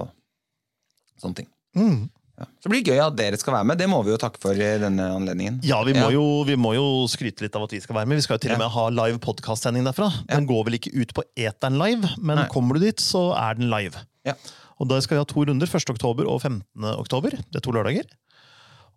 sånne 1.22 1.42
ting. 1.42 1.48
Mm. 1.78 2.10
Ja. 2.40 2.46
Så 2.58 2.66
det 2.66 2.72
blir 2.72 2.86
gøy 2.94 3.00
at 3.04 3.16
dere 3.16 3.38
skal 3.38 3.54
være 3.54 3.68
med. 3.68 3.78
Det 3.78 3.86
må 3.92 3.98
vi 4.06 4.10
jo 4.14 4.18
takke 4.20 4.40
for 4.40 4.56
i 4.56 4.70
denne 4.80 5.04
anledningen. 5.14 5.60
Ja, 5.68 5.82
vi 5.86 5.92
må, 5.94 6.06
Ja. 6.08 6.14
Jo, 6.16 6.24
vi 6.48 6.56
må 6.58 6.72
jo 6.74 6.86
skryte 7.12 7.44
litt 7.44 7.54
av 7.58 7.66
at 7.68 7.74
vi 7.76 7.80
skal 7.84 7.94
være 7.98 8.08
med. 8.08 8.18
Vi 8.18 8.24
skal 8.24 8.38
jo 8.38 8.44
til 8.46 8.54
og 8.54 8.58
Ja. 8.58 8.62
med 8.64 8.72
ha 8.72 8.86
live 8.90 9.20
podkast-sending 9.22 9.84
derfra. 9.84 10.08
Den 10.30 10.48
går 10.48 10.64
vel 10.66 10.78
ikke 10.80 10.94
ut 10.96 11.12
på 11.14 11.22
eteren 11.36 11.76
live, 11.78 12.08
men 12.18 12.40
Nei. 12.40 12.48
kommer 12.48 12.74
du 12.74 12.80
dit, 12.86 12.96
så 13.04 13.30
er 13.36 13.54
den 13.60 13.70
live. 13.70 14.00
Ja. 14.24 14.34
Og 14.80 14.88
da 14.88 14.98
skal 15.00 15.16
vi 15.18 15.20
ha 15.20 15.28
to 15.28 15.44
runder. 15.44 15.66
1. 15.68 15.90
oktober 15.92 16.26
og 16.26 16.40
15. 16.40 16.64
oktober. 16.98 17.30
Det 17.30 17.60
er 17.60 17.60
to 17.60 17.70
lørdager. 17.70 18.08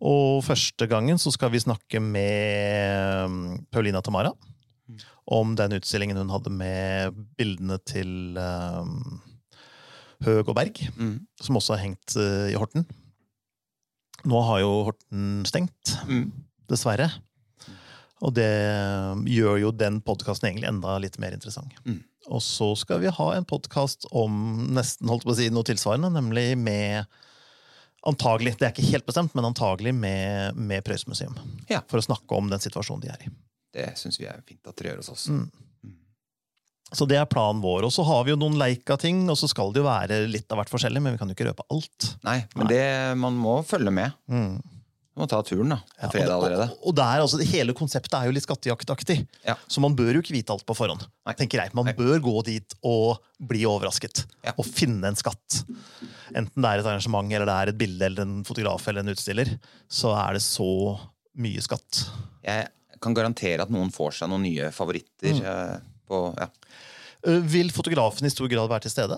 Og 0.01 0.41
første 0.43 0.87
gangen 0.89 1.19
så 1.21 1.31
skal 1.31 1.51
vi 1.51 1.59
snakke 1.59 2.01
med 2.01 3.25
um, 3.29 3.65
Paulina 3.71 4.01
Tamara 4.01 4.31
om 5.27 5.55
den 5.57 5.73
utstillingen 5.79 6.17
hun 6.21 6.29
hadde 6.33 6.51
med 6.53 7.15
bildene 7.39 7.79
til 7.87 8.37
um, 8.37 9.21
Høg 10.25 10.47
og 10.51 10.55
Berg, 10.57 10.81
Mm. 10.97 11.15
som 11.41 11.57
også 11.57 11.75
har 11.75 11.83
hengt 11.85 12.15
uh, 12.17 12.45
i 12.51 12.57
Horten. 12.59 12.85
Nå 14.25 14.41
har 14.47 14.61
jo 14.61 14.71
Horten 14.89 15.43
stengt 15.49 15.95
Mm. 16.07 16.31
dessverre. 16.69 17.09
Og 18.23 18.31
det 18.33 18.47
gjør 19.27 19.59
jo 19.59 19.71
den 19.75 19.99
podkasten 20.01 20.47
egentlig 20.49 20.69
enda 20.69 20.95
litt 21.03 21.17
mer 21.19 21.33
interessant. 21.35 21.73
Mm. 21.85 21.99
Og 22.31 22.41
så 22.41 22.71
skal 22.79 23.01
vi 23.03 23.11
ha 23.11 23.27
en 23.35 23.45
podkast 23.45 24.07
om 24.15 24.67
nesten 24.73 25.09
holdt 25.11 25.25
på 25.27 25.33
å 25.33 25.37
si 25.37 25.49
noe 25.53 25.67
tilsvarende, 25.67 26.09
nemlig 26.13 26.55
med 26.57 27.05
Antagelig, 28.05 28.51
det 28.59 28.67
er 28.67 28.69
ikke 28.75 28.91
helt 28.91 29.05
bestemt, 29.07 29.31
men 29.33 29.47
antagelig 29.47 29.89
med, 29.97 30.53
med 30.55 30.83
Prøysmuseum. 30.85 31.33
Ja. 31.71 31.79
For 31.89 31.97
å 31.97 32.03
snakke 32.05 32.37
om 32.37 32.51
den 32.51 32.61
situasjonen 32.61 33.01
de 33.01 33.09
er 33.09 33.23
i. 33.25 33.31
Det 33.75 33.91
syns 33.99 34.19
vi 34.21 34.27
er 34.31 34.39
fint 34.47 34.63
at 34.71 34.75
dere 34.79 34.93
gjør 34.93 35.03
hos 35.03 35.11
oss. 35.11 35.27
Mm. 35.31 35.47
Så 36.95 37.07
det 37.09 37.17
er 37.19 37.27
planen 37.27 37.63
vår. 37.63 37.87
Og 37.87 37.91
så 37.93 38.05
har 38.07 38.23
vi 38.25 38.31
jo 38.31 38.39
noen 38.39 38.55
leika-ting, 38.61 39.25
og 39.31 39.37
så 39.39 39.49
skal 39.51 39.73
det 39.73 39.81
jo 39.81 39.87
være 39.87 40.21
litt 40.29 40.51
av 40.53 40.61
hvert 40.61 40.71
forskjellig, 40.71 41.01
men 41.03 41.15
vi 41.15 41.21
kan 41.21 41.31
jo 41.31 41.35
ikke 41.35 41.49
røpe 41.49 41.65
alt. 41.73 42.13
Nei, 42.27 42.39
men 42.55 42.69
det, 42.71 42.85
man 43.19 43.37
må 43.41 43.57
følge 43.67 43.91
med. 43.93 44.15
Mm. 44.31 44.55
Man 45.15 45.23
må 45.23 45.27
ta 45.31 45.39
turen, 45.47 45.71
da. 45.71 45.77
Ja, 45.95 46.09
fredag 46.11 46.33
allerede. 46.35 46.67
og, 46.75 46.89
og 46.91 46.95
der, 46.99 47.21
altså, 47.23 47.39
Hele 47.47 47.73
konseptet 47.75 48.17
er 48.17 48.27
jo 48.27 48.33
litt 48.35 48.43
skattejaktaktig. 48.43 49.21
Ja. 49.47 49.55
Så 49.71 49.79
man 49.83 49.95
bør 49.95 50.17
jo 50.17 50.23
ikke 50.23 50.35
vite 50.35 50.51
alt 50.51 50.65
på 50.67 50.75
forhånd. 50.75 51.05
Nei. 51.23 51.35
tenker 51.39 51.63
jeg. 51.63 51.71
Man 51.77 51.87
Nei. 51.87 51.95
bør 51.95 52.19
gå 52.23 52.35
dit 52.49 52.75
og 52.85 53.23
bli 53.39 53.63
overrasket. 53.69 54.25
Ja. 54.43 54.53
Og 54.59 54.67
finne 54.67 55.07
en 55.07 55.19
skatt. 55.19 55.61
Enten 56.35 56.59
det 56.59 56.67
er 56.67 56.83
et 56.83 56.89
arrangement, 56.91 57.31
eller 57.31 57.47
det 57.47 57.55
er 57.55 57.71
et 57.71 57.79
bilde, 57.79 58.09
eller 58.09 58.27
en 58.27 58.41
fotograf 58.47 58.87
eller 58.91 59.07
en 59.07 59.15
utstiller. 59.15 59.55
Så 59.87 60.11
er 60.19 60.35
det 60.35 60.43
så 60.43 60.69
mye 61.39 61.63
skatt. 61.63 62.05
Jeg 62.43 62.67
kan 63.01 63.15
garantere 63.17 63.65
at 63.65 63.71
noen 63.73 63.91
får 63.93 64.19
seg 64.21 64.31
noen 64.31 64.45
nye 64.47 64.71
favoritter. 64.75 65.35
Mm. 65.39 65.45
eh, 65.51 65.79
På, 66.05 66.19
ja. 66.37 66.49
Øh, 67.25 67.41
Vil 67.49 67.71
fotografen 67.73 68.27
i 68.27 68.33
stor 68.33 68.47
grad 68.51 68.69
være 68.69 68.85
til 68.85 68.93
stede? 68.93 69.17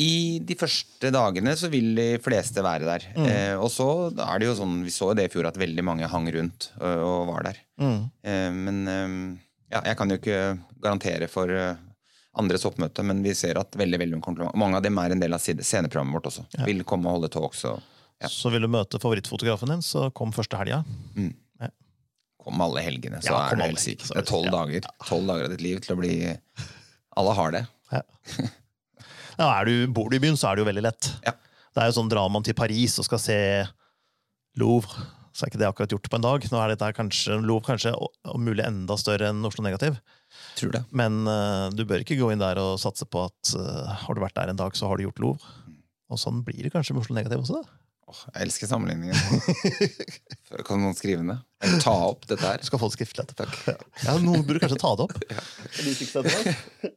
I 0.00 0.38
de 0.46 0.54
første 0.56 1.10
dagene 1.12 1.52
så 1.58 1.68
vil 1.72 1.90
de 1.98 2.06
fleste 2.24 2.62
være 2.64 2.86
der. 2.88 3.06
Mm. 3.16 3.26
Eh, 3.28 3.54
og 3.60 3.68
så 3.72 3.86
er 4.14 4.40
det 4.40 4.48
jo 4.48 4.56
sånn, 4.56 4.78
Vi 4.86 4.92
så 4.94 5.10
det 5.16 5.26
i 5.28 5.32
fjor 5.32 5.48
at 5.50 5.58
veldig 5.60 5.84
mange 5.84 6.08
hang 6.08 6.28
rundt 6.32 6.70
ø, 6.80 6.92
og 7.04 7.28
var 7.32 7.48
der. 7.50 7.58
Mm. 7.82 8.00
Eh, 8.24 8.50
men 8.56 8.80
eh, 8.88 9.14
ja, 9.74 9.82
jeg 9.90 9.96
kan 9.98 10.10
jo 10.12 10.16
ikke 10.20 10.40
garantere 10.80 11.28
for 11.28 11.52
eh, 11.52 11.76
andres 12.40 12.64
oppmøte, 12.68 13.02
men 13.04 13.20
vi 13.26 13.34
ser 13.34 13.58
at 13.60 13.76
veldig, 13.76 13.98
veldig 14.00 14.20
mange 14.54 14.78
av 14.78 14.84
dem 14.86 14.98
er 15.02 15.12
en 15.16 15.20
del 15.20 15.34
av 15.36 15.42
sceneprogrammet 15.42 16.16
vårt 16.16 16.30
også. 16.30 16.46
Ja. 16.56 16.64
Vil 16.68 16.84
komme 16.88 17.10
og 17.10 17.18
holde 17.18 17.32
talks. 17.34 17.64
Og 17.68 17.80
Ja. 18.20 18.28
Så 18.28 18.50
vil 18.52 18.60
du 18.62 18.68
møte 18.68 18.98
favorittfotografen 19.00 19.70
din, 19.72 19.80
så 19.82 20.10
kom 20.12 20.32
første 20.32 20.58
helga. 20.60 20.82
Kom 22.44 22.62
alle 22.64 22.82
helgene, 22.84 23.20
så 23.24 23.32
Ja, 23.32 23.42
er 23.50 23.58
du 23.60 23.64
helt 23.66 23.82
syk. 23.82 24.02
Det 24.06 24.16
er 24.22 24.26
tolv 24.28 24.50
dager. 24.54 24.88
Tolv 25.06 25.28
dager 25.30 25.48
av 25.48 25.54
ditt 25.54 25.64
liv 25.64 25.82
til 25.84 25.96
å 25.96 26.00
bli 26.00 26.14
Alle 27.20 27.36
har 27.36 27.54
det. 27.56 27.66
Ja. 27.90 28.02
Ja, 29.40 29.46
er 29.56 29.64
du, 29.64 29.86
bor 29.88 30.10
du 30.12 30.18
i 30.18 30.20
byen, 30.20 30.36
så 30.36 30.50
er 30.50 30.58
det 30.58 30.64
jo 30.64 30.68
veldig 30.68 30.84
lett. 30.84 31.06
Ja. 31.24 31.32
Det 31.72 31.80
er 31.80 31.88
jo 31.88 31.96
sånn 31.96 32.10
Drar 32.12 32.28
man 32.32 32.44
til 32.44 32.56
Paris 32.58 32.98
og 33.00 33.06
skal 33.06 33.22
se 33.22 33.38
Louvre, 34.60 35.06
så 35.32 35.46
er 35.46 35.52
ikke 35.52 35.60
det 35.62 35.68
akkurat 35.68 35.94
gjort 35.94 36.08
på 36.10 36.18
en 36.18 36.26
dag. 36.26 36.46
Nå 36.52 36.60
er 36.60 36.72
dette 36.74 36.90
kanskje, 36.98 37.38
Louvre 37.46 37.70
kanskje 37.70 37.94
om 37.96 38.44
mulig 38.44 38.66
enda 38.66 38.98
større 39.00 39.30
enn 39.30 39.46
Oslo 39.46 39.64
Negativ. 39.64 39.96
Tror 40.58 40.74
det. 40.74 40.82
Men 40.92 41.22
uh, 41.24 41.70
du 41.72 41.86
bør 41.88 42.04
ikke 42.04 42.18
gå 42.18 42.32
inn 42.34 42.42
der 42.42 42.60
og 42.60 42.76
satse 42.82 43.06
på 43.08 43.24
at 43.30 43.54
uh, 43.56 43.94
har 44.04 44.18
du 44.18 44.22
vært 44.22 44.36
der 44.36 44.52
en 44.52 44.60
dag, 44.60 44.76
så 44.76 44.90
har 44.90 44.98
du 44.98 45.06
gjort 45.06 45.22
Louvre. 45.22 45.54
Og 46.10 46.20
sånn 46.20 46.42
blir 46.44 46.66
det 46.66 46.74
kanskje 46.74 46.96
med 46.96 47.06
Oslo 47.06 47.16
Negativ 47.16 47.44
også. 47.44 47.62
da. 47.62 47.79
Åh, 48.10 48.20
jeg 48.34 48.48
elsker 48.48 48.66
sammenligningen. 48.66 49.14
kan 50.66 50.80
noen 50.82 50.96
skrive 50.98 51.22
ned? 51.22 51.42
Eller 51.62 51.82
ta 51.82 51.94
opp 52.08 52.26
dette 52.26 52.42
her? 52.42 52.62
Skal 52.66 52.80
få 52.82 52.88
det 52.90 52.96
skriftlig 52.98 53.22
etterpå. 53.22 53.76
Ja, 54.02 54.16
Noen 54.18 54.42
burde 54.46 54.62
kanskje 54.62 54.80
ta 54.82 54.94
det 54.98 55.06
opp. 55.06 55.14
Det 55.76 55.86
viktigste 55.86 56.22
etterpå. 56.24 56.90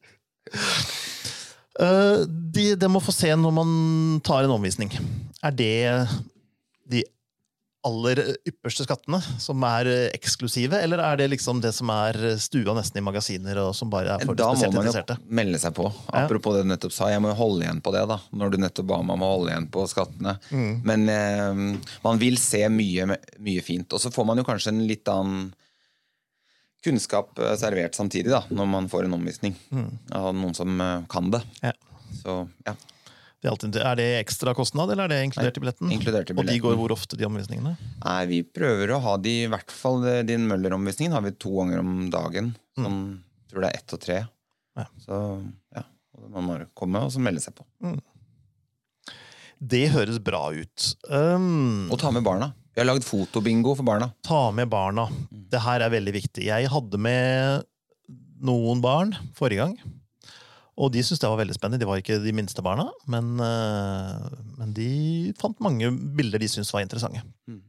Eh, 1.83 2.23
de, 2.27 2.65
det 2.79 2.89
må 2.89 3.01
få 3.03 3.13
se 3.13 3.29
når 3.37 3.53
man 3.59 3.73
tar 4.25 4.45
en 4.47 4.55
omvisning. 4.55 4.93
Er 5.45 5.53
det 5.57 5.73
de 6.89 7.03
aller 7.83 8.19
ypperste 8.47 8.85
skattene 8.87 9.19
som 9.43 9.63
er 9.67 9.89
eh, 9.91 10.05
eksklusive, 10.15 10.77
eller 10.83 11.01
er 11.03 11.17
det 11.19 11.27
liksom 11.33 11.59
det 11.63 11.73
som 11.75 11.89
er 11.93 12.15
stua 12.39 12.75
nesten 12.77 13.01
i 13.01 13.03
magasiner, 13.05 13.59
og 13.65 13.73
som 13.75 13.89
bare 13.91 14.15
er 14.15 14.25
for 14.25 14.37
Da 14.39 14.49
må 14.55 14.69
man 14.75 14.87
jo 14.87 15.17
melde 15.27 15.59
seg 15.59 15.75
på. 15.77 15.89
Apropos 16.15 16.55
det 16.55 16.63
du 16.63 16.69
nettopp 16.71 16.95
sa, 16.95 17.09
jeg 17.11 17.23
må 17.23 17.33
jo 17.33 17.39
holde 17.41 17.65
igjen 17.67 17.81
på 17.83 17.91
det. 17.95 18.05
da 18.09 18.19
Når 18.31 18.53
du 18.53 18.57
nettopp 18.63 18.87
ba 18.93 19.01
meg 19.03 19.17
om 19.17 19.25
å 19.27 19.31
holde 19.35 19.51
igjen 19.51 19.67
på 19.73 19.83
skattene. 19.91 20.37
Mm. 20.53 20.71
Men 20.87 21.09
eh, 21.11 21.91
man 22.05 22.21
vil 22.23 22.39
se 22.41 22.63
mye, 22.71 23.09
mye 23.43 23.65
fint. 23.65 23.91
Og 23.93 23.99
så 24.03 24.11
får 24.15 24.25
man 24.31 24.39
jo 24.39 24.47
kanskje 24.47 24.71
en 24.73 24.83
litt 24.87 25.07
annen 25.11 25.51
kunnskap 26.83 27.37
eh, 27.39 27.53
servert 27.59 27.95
samtidig, 27.95 28.31
da 28.33 28.41
når 28.51 28.67
man 28.67 28.89
får 28.91 29.05
en 29.07 29.19
omvisning 29.19 29.53
Mm. 29.71 29.91
av 30.11 30.33
noen 30.35 30.55
som 30.57 30.81
eh, 30.81 31.03
kan 31.11 31.29
det. 31.31 31.43
Ja. 31.63 31.71
Så 32.23 32.33
ja. 32.67 32.73
Det 33.43 33.49
er, 33.49 33.51
alltid, 33.57 33.75
er 33.83 33.97
det 33.99 34.05
ekstra 34.21 34.53
kostnad, 34.55 34.93
eller 34.93 35.03
er 35.03 35.11
det 35.11 35.17
inkludert 35.27 35.57
i 35.59 35.61
billetten? 35.65 35.89
Inkludert 35.91 36.29
i 36.31 36.35
Og 36.39 36.45
de 36.47 36.53
går 36.63 36.77
hvor 36.79 36.93
ofte, 36.95 37.17
de 37.19 37.25
omvisningene? 37.27 37.73
Nei, 38.05 38.21
vi 38.29 38.37
prøver 38.47 38.93
å 38.95 39.01
ha 39.03 39.17
de, 39.19 39.33
i 39.43 39.49
hvert 39.51 39.73
fall 39.75 39.99
eh, 40.07 40.21
din 40.23 40.45
Møller-omvisningen 40.47 41.11
har 41.11 41.25
vi 41.25 41.33
to 41.35 41.51
ganger 41.57 41.81
om 41.81 42.05
dagen. 42.13 42.53
Sånn, 42.79 43.01
tror 43.51 43.65
det 43.65 43.73
er 43.73 43.81
ett 43.81 43.95
og 43.97 43.99
tre. 44.05 44.21
Ja. 44.79 44.85
Så 45.03 45.19
ja, 45.75 45.83
man 46.31 46.47
må 46.47 46.55
komme 46.79 47.03
og 47.03 47.11
så 47.11 47.19
melde 47.19 47.43
seg 47.43 47.57
på. 47.59 47.67
Det 49.59 49.83
høres 49.91 50.23
bra 50.23 50.45
ut. 50.55 50.87
Um, 51.11 51.91
Og 51.91 51.99
ta 51.99 52.11
med 52.15 52.23
barna. 52.25 52.53
Vi 52.73 52.81
har 52.81 52.87
lagd 52.87 53.03
fotobingo 53.05 53.75
for 53.77 53.85
barna. 53.87 54.07
ta 54.25 54.45
med 54.55 54.71
barna. 54.71 55.09
Det 55.29 55.59
her 55.67 55.83
er 55.83 55.91
veldig 55.93 56.15
viktig. 56.15 56.47
Jeg 56.47 56.71
hadde 56.71 56.99
med 56.99 57.67
noen 58.43 58.79
barn 58.83 59.13
forrige 59.37 59.67
gang. 59.67 59.75
Og 60.77 60.93
de 60.93 61.03
syntes 61.05 61.21
det 61.21 61.29
var 61.29 61.37
veldig 61.37 61.55
spennende. 61.57 61.83
De 61.83 61.89
var 61.89 61.99
ikke 62.01 62.17
de 62.23 62.33
minste 62.33 62.63
barna, 62.65 62.87
men, 63.07 63.35
eh, 63.43 64.39
men 64.57 64.73
de 64.73 64.89
fant 65.39 65.59
mange 65.61 65.91
bilder 66.17 66.41
de 66.41 66.49
syntes 66.49 66.73
var 66.73 66.81
interessante. 66.85 67.21
Mm. 67.47 67.61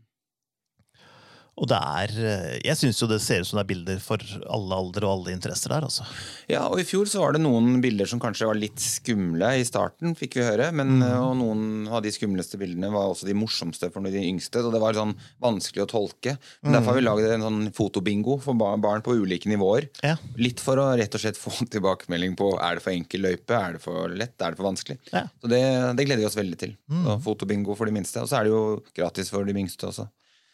Og 1.60 1.68
det 1.70 1.78
er 1.78 2.14
eh, 2.18 2.54
Jeg 2.64 2.78
syns 2.80 2.98
jo 2.98 3.08
det 3.10 3.20
ser 3.22 3.44
ut 3.44 3.48
som 3.48 3.60
det 3.60 3.64
er 3.64 3.70
bilder 3.70 4.00
for 4.02 4.22
alle 4.50 4.78
aldre 4.78 5.06
og 5.06 5.12
alle 5.20 5.34
interesser 5.36 5.70
der, 5.70 5.86
altså. 5.86 6.06
Ja, 6.50 6.64
og 6.66 6.80
I 6.82 6.86
fjor 6.86 7.06
så 7.10 7.22
var 7.22 7.36
det 7.36 7.42
noen 7.44 7.78
bilder 7.84 8.08
som 8.10 8.20
kanskje 8.22 8.48
var 8.48 8.58
litt 8.58 8.80
skumle 8.82 9.52
i 9.60 9.66
starten, 9.66 10.16
fikk 10.18 10.38
vi 10.40 10.46
høre. 10.46 10.70
Men, 10.74 10.96
mm. 10.98 11.04
Og 11.20 11.36
noen 11.38 11.62
av 11.86 12.02
de 12.04 12.12
skumleste 12.14 12.58
bildene 12.60 12.90
var 12.94 13.12
også 13.12 13.28
de 13.28 13.36
morsomste 13.38 13.90
for 13.94 14.06
de 14.06 14.24
yngste. 14.24 14.64
Så 14.64 14.72
det 14.74 14.82
var 14.82 14.98
sånn 14.98 15.14
vanskelig 15.42 15.84
å 15.86 15.90
tolke. 15.94 16.36
Men 16.64 16.78
Derfor 16.78 16.92
har 16.92 16.98
vi 16.98 17.06
laget 17.06 17.36
en 17.36 17.46
sånn 17.46 17.62
fotobingo 17.76 18.38
for 18.42 18.58
barn 18.58 19.04
på 19.04 19.14
ulike 19.22 19.50
nivåer. 19.52 19.88
Ja. 20.02 20.16
Litt 20.40 20.62
for 20.64 20.82
å 20.82 20.90
rett 20.98 21.14
og 21.14 21.22
slett 21.22 21.38
få 21.40 21.54
tilbakemelding 21.76 22.34
på 22.40 22.50
er 22.58 22.80
det 22.80 22.86
for 22.86 22.94
enkel 22.96 23.26
løype, 23.28 23.54
er 23.54 23.78
det 23.78 23.84
for 23.84 24.10
lett, 24.10 24.36
er 24.40 24.54
det 24.54 24.60
for 24.60 24.72
vanskelig. 24.72 24.98
Ja. 25.14 25.26
Så 25.38 25.50
det, 25.52 25.62
det 25.94 26.08
gleder 26.08 26.24
vi 26.24 26.28
oss 26.32 26.40
veldig 26.40 26.60
til. 26.60 26.76
Så 27.04 27.18
fotobingo 27.24 27.78
for 27.78 27.86
de 27.86 27.94
minste. 27.94 28.22
Og 28.24 28.30
så 28.30 28.40
er 28.40 28.48
det 28.48 28.54
jo 28.54 28.64
gratis 28.96 29.30
for 29.30 29.46
de 29.46 29.54
yngste 29.54 29.92
også. 29.92 30.10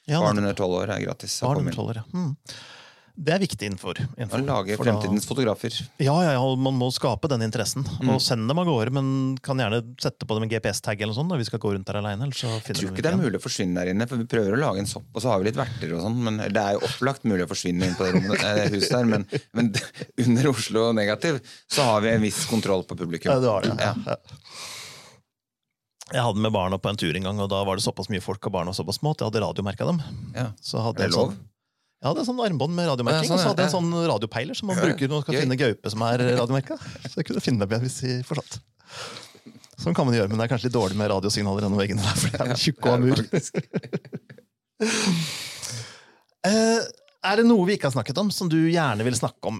Ja, 0.08 0.20
Barn 0.20 0.38
under 0.38 0.54
tolv 0.58 0.78
år 0.80 0.94
er 0.96 1.04
gratis. 1.04 1.40
Barn 1.44 1.58
under 1.60 1.72
inn. 1.72 1.76
tolv 1.76 1.90
år, 1.92 2.02
ja. 2.02 2.04
Mm. 2.14 2.36
Det 3.20 3.34
er 3.34 3.40
viktig 3.42 3.66
innenfor. 3.68 3.98
Innenfor 4.16 4.40
lage 4.46 4.76
fremtidens 4.80 5.26
da- 5.26 5.28
fotografer. 5.28 5.74
Ja, 6.00 6.14
ja, 6.24 6.30
ja, 6.38 6.44
man 6.56 6.78
må 6.78 6.88
skape 6.94 7.28
den 7.28 7.42
interessen. 7.44 7.84
Mm. 8.00 8.14
Og 8.14 8.22
send 8.24 8.48
dem 8.48 8.58
av 8.62 8.64
gårde, 8.64 8.94
men 8.96 9.36
kan 9.44 9.60
gjerne 9.60 9.82
sette 10.00 10.24
på 10.24 10.38
dem 10.38 10.46
en 10.46 10.52
GPS-tag 10.52 11.02
eller 11.04 11.16
sånn 11.16 11.28
når 11.28 11.42
vi 11.42 11.48
skal 11.50 11.60
gå 11.60 11.74
rundt 11.74 11.90
der 11.90 12.00
så 12.00 12.48
Jeg 12.64 12.78
tror 12.78 12.94
ikke 12.94 13.04
det 13.04 13.12
er 13.12 13.20
mulig 13.20 13.36
å 13.36 13.44
forsvinne 13.44 13.76
der 13.76 13.92
inne, 13.92 14.08
for 14.08 14.16
vi 14.16 14.24
prøver 14.30 14.56
å 14.56 14.60
lage 14.62 14.80
en 14.80 14.88
sopp, 14.88 15.04
og 15.12 15.20
så 15.20 15.34
har 15.34 15.42
vi 15.42 15.50
litt 15.50 15.60
verter 15.60 15.92
og 15.92 16.00
sånn, 16.06 16.16
men 16.16 16.40
det 16.48 16.56
er 16.56 16.78
jo 16.78 16.84
opplagt 16.86 17.28
mulig 17.28 17.44
å 17.44 17.50
forsvinne 17.50 17.90
inn 17.90 17.98
på 17.98 18.06
det 18.08 18.14
rommet, 18.16 18.40
eh, 18.40 18.68
huset 18.72 18.96
der, 18.96 19.04
men, 19.04 19.26
men 19.52 19.72
under 20.24 20.52
Oslo 20.54 20.90
Negativ 20.96 21.42
så 21.68 21.84
har 21.90 22.00
vi 22.06 22.14
en 22.14 22.24
viss 22.24 22.46
kontroll 22.48 22.86
på 22.88 22.96
publikum. 22.96 23.34
Ja, 23.34 23.40
det 23.40 23.52
har 23.52 23.68
det. 23.68 23.76
Ja. 23.84 23.94
Ja. 24.14 24.16
Jeg 26.10 26.24
hadde 26.26 26.42
med 26.42 26.50
barna 26.54 26.78
på 26.82 26.90
en 26.90 26.98
tur 26.98 27.14
en 27.14 27.22
gang, 27.28 27.38
og 27.44 27.48
da 27.52 27.60
var 27.66 27.78
det 27.78 27.84
såpass 27.84 28.08
mye 28.10 28.22
folk 28.24 28.42
og 28.48 28.52
barna 28.56 28.72
var 28.72 28.78
såpass 28.80 28.98
små 28.98 29.12
at 29.14 29.22
jeg 29.22 29.30
hadde 29.30 29.42
radiomerka 29.44 29.86
dem. 29.86 30.00
Ja. 30.34 30.48
Så 30.60 30.82
hadde 30.82 31.04
Er 31.04 31.06
det 31.06 31.12
jeg 31.12 31.16
lov? 31.18 31.30
Sånn, 31.34 31.46
jeg 32.00 32.08
hadde 32.08 32.24
sånn 32.26 32.40
armbånd 32.46 32.74
med 32.74 32.88
radiomerking, 32.90 33.28
Ja, 33.28 33.30
sånn, 33.30 33.38
og 33.38 33.42
så 33.44 33.50
hadde 33.52 33.62
jeg 33.66 33.70
en 33.70 33.76
sånn 33.76 34.08
radiopeiler 34.10 34.58
som 34.58 34.70
man 34.72 34.80
bruker 34.80 35.06
når 35.10 35.14
man 35.20 35.24
skal 35.26 35.36
Gøy. 35.36 35.42
finne 35.44 35.58
gaupe 35.60 35.92
som 35.94 36.02
er 36.08 36.24
radiomerka. 36.40 36.78
Så 37.06 37.14
jeg 37.20 37.28
kunne 37.28 37.44
finne 37.44 37.62
dem 37.62 37.74
igjen 37.76 37.84
hvis 37.86 37.98
de 38.02 38.16
fortsatt. 38.26 38.58
Sånn 39.80 39.94
kan 39.96 40.04
man 40.08 40.16
gjøre, 40.16 40.28
men 40.32 40.40
det 40.40 40.44
er 40.48 40.52
kanskje 40.54 40.68
litt 40.68 40.76
dårlig 40.76 40.96
med 41.00 41.08
radiosignaler 41.12 41.64
gjennom 41.64 41.80
veggene 41.80 42.02
der, 42.04 42.16
for 42.20 42.34
det 42.34 42.40
er 42.56 42.64
tjukke 42.64 42.86
og 42.90 42.98
mur. 43.04 43.18
Eh, 46.40 46.80
er 47.28 47.36
det 47.36 47.42
noe 47.44 47.66
vi 47.68 47.74
ikke 47.76 47.90
har 47.90 47.92
snakket 47.92 48.16
om, 48.22 48.30
som 48.32 48.48
du 48.48 48.56
gjerne 48.72 49.04
vil 49.04 49.12
snakke 49.18 49.50
om? 49.50 49.58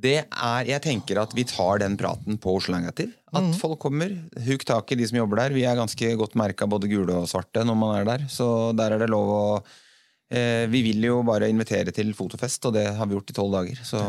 Det 0.00 0.16
er, 0.22 0.68
jeg 0.68 0.82
tenker 0.84 1.20
at 1.20 1.34
vi 1.36 1.44
tar 1.48 1.82
den 1.82 1.96
praten 2.00 2.38
på 2.40 2.56
Oslo 2.56 2.76
Negativ. 2.76 3.12
At 3.30 3.46
mm. 3.46 3.52
folk 3.60 3.78
kommer. 3.82 4.14
Huk 4.46 4.64
tak 4.66 4.90
i 4.92 4.98
de 4.98 5.06
som 5.06 5.20
jobber 5.20 5.44
der. 5.44 5.54
Vi 5.56 5.66
er 5.68 5.78
ganske 5.78 6.14
godt 6.18 6.38
merka 6.40 6.68
både 6.70 6.90
gule 6.90 7.20
og 7.20 7.28
svarte 7.30 7.64
når 7.66 7.78
man 7.78 7.94
er 7.98 8.08
der. 8.08 8.26
Så 8.32 8.48
der 8.78 8.96
er 8.96 9.02
det 9.02 9.10
lov 9.12 9.30
å 9.34 9.44
eh, 9.60 10.66
Vi 10.72 10.82
vil 10.88 11.04
jo 11.10 11.20
bare 11.26 11.50
invitere 11.52 11.94
til 11.94 12.14
fotofest, 12.16 12.70
og 12.70 12.76
det 12.78 12.88
har 12.96 13.08
vi 13.08 13.18
gjort 13.18 13.32
i 13.32 13.36
tolv 13.36 13.56
dager. 13.58 13.82
Så 13.86 14.00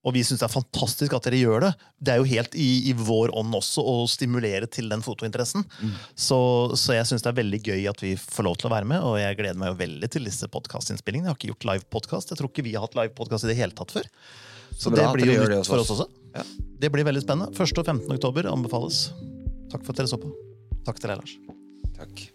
Og 0.00 0.14
vi 0.16 0.22
syns 0.24 0.40
det 0.40 0.46
er 0.46 0.54
fantastisk 0.54 1.16
at 1.16 1.26
dere 1.26 1.42
gjør 1.42 1.66
det. 1.66 1.72
Det 1.98 2.14
er 2.14 2.22
jo 2.22 2.30
helt 2.30 2.54
i, 2.54 2.68
i 2.88 2.94
vår 2.96 3.34
ånd 3.36 3.56
også 3.58 3.84
å 3.84 3.96
stimulere 4.08 4.70
til 4.70 4.88
den 4.92 5.02
fotointeressen. 5.04 5.66
Så, 6.14 6.38
så 6.78 6.96
jeg 6.96 7.10
syns 7.10 7.26
det 7.26 7.32
er 7.34 7.40
veldig 7.42 7.60
gøy 7.66 7.90
at 7.90 8.00
vi 8.06 8.14
får 8.20 8.46
lov 8.46 8.60
til 8.60 8.70
å 8.70 8.76
være 8.76 8.88
med, 8.92 9.02
og 9.02 9.18
jeg 9.20 9.40
gleder 9.42 9.60
meg 9.60 9.74
jo 9.74 9.82
veldig 9.82 10.12
til 10.14 10.30
disse 10.30 10.48
podkastinnspillingene. 10.54 11.28
Jeg 11.28 11.34
har 11.34 11.42
ikke 11.42 11.52
gjort 11.52 11.68
live 11.74 11.90
podkast. 11.98 12.32
Jeg 12.32 12.40
tror 12.40 12.54
ikke 12.54 12.68
vi 12.70 12.78
har 12.78 12.86
hatt 12.86 12.96
live 13.02 13.12
podkast 13.18 13.44
i 13.44 13.52
det 13.52 13.60
hele 13.60 13.76
tatt 13.76 13.98
før. 13.98 14.08
Så, 14.80 14.92
bra 14.92 15.10
det 15.10 15.20
blir 15.20 15.34
jo 15.34 15.48
nytt 15.50 15.68
for 15.68 15.82
oss. 15.82 15.92
også. 15.92 16.08
Ja. 16.36 16.44
Det 16.80 16.88
blir 16.94 17.04
veldig 17.04 17.22
spennende. 17.26 17.52
1. 17.52 17.78
og 17.82 17.84
15. 17.84 18.16
oktober 18.16 18.48
anbefales. 18.48 19.10
Takk 19.70 19.84
for 19.84 19.92
at 19.92 20.00
dere 20.00 20.10
så 20.10 20.20
på. 20.22 20.32
Takk 20.88 21.02
til 21.02 21.12
deg, 21.12 21.20
Lars. 21.20 21.36
takk. 22.00 22.26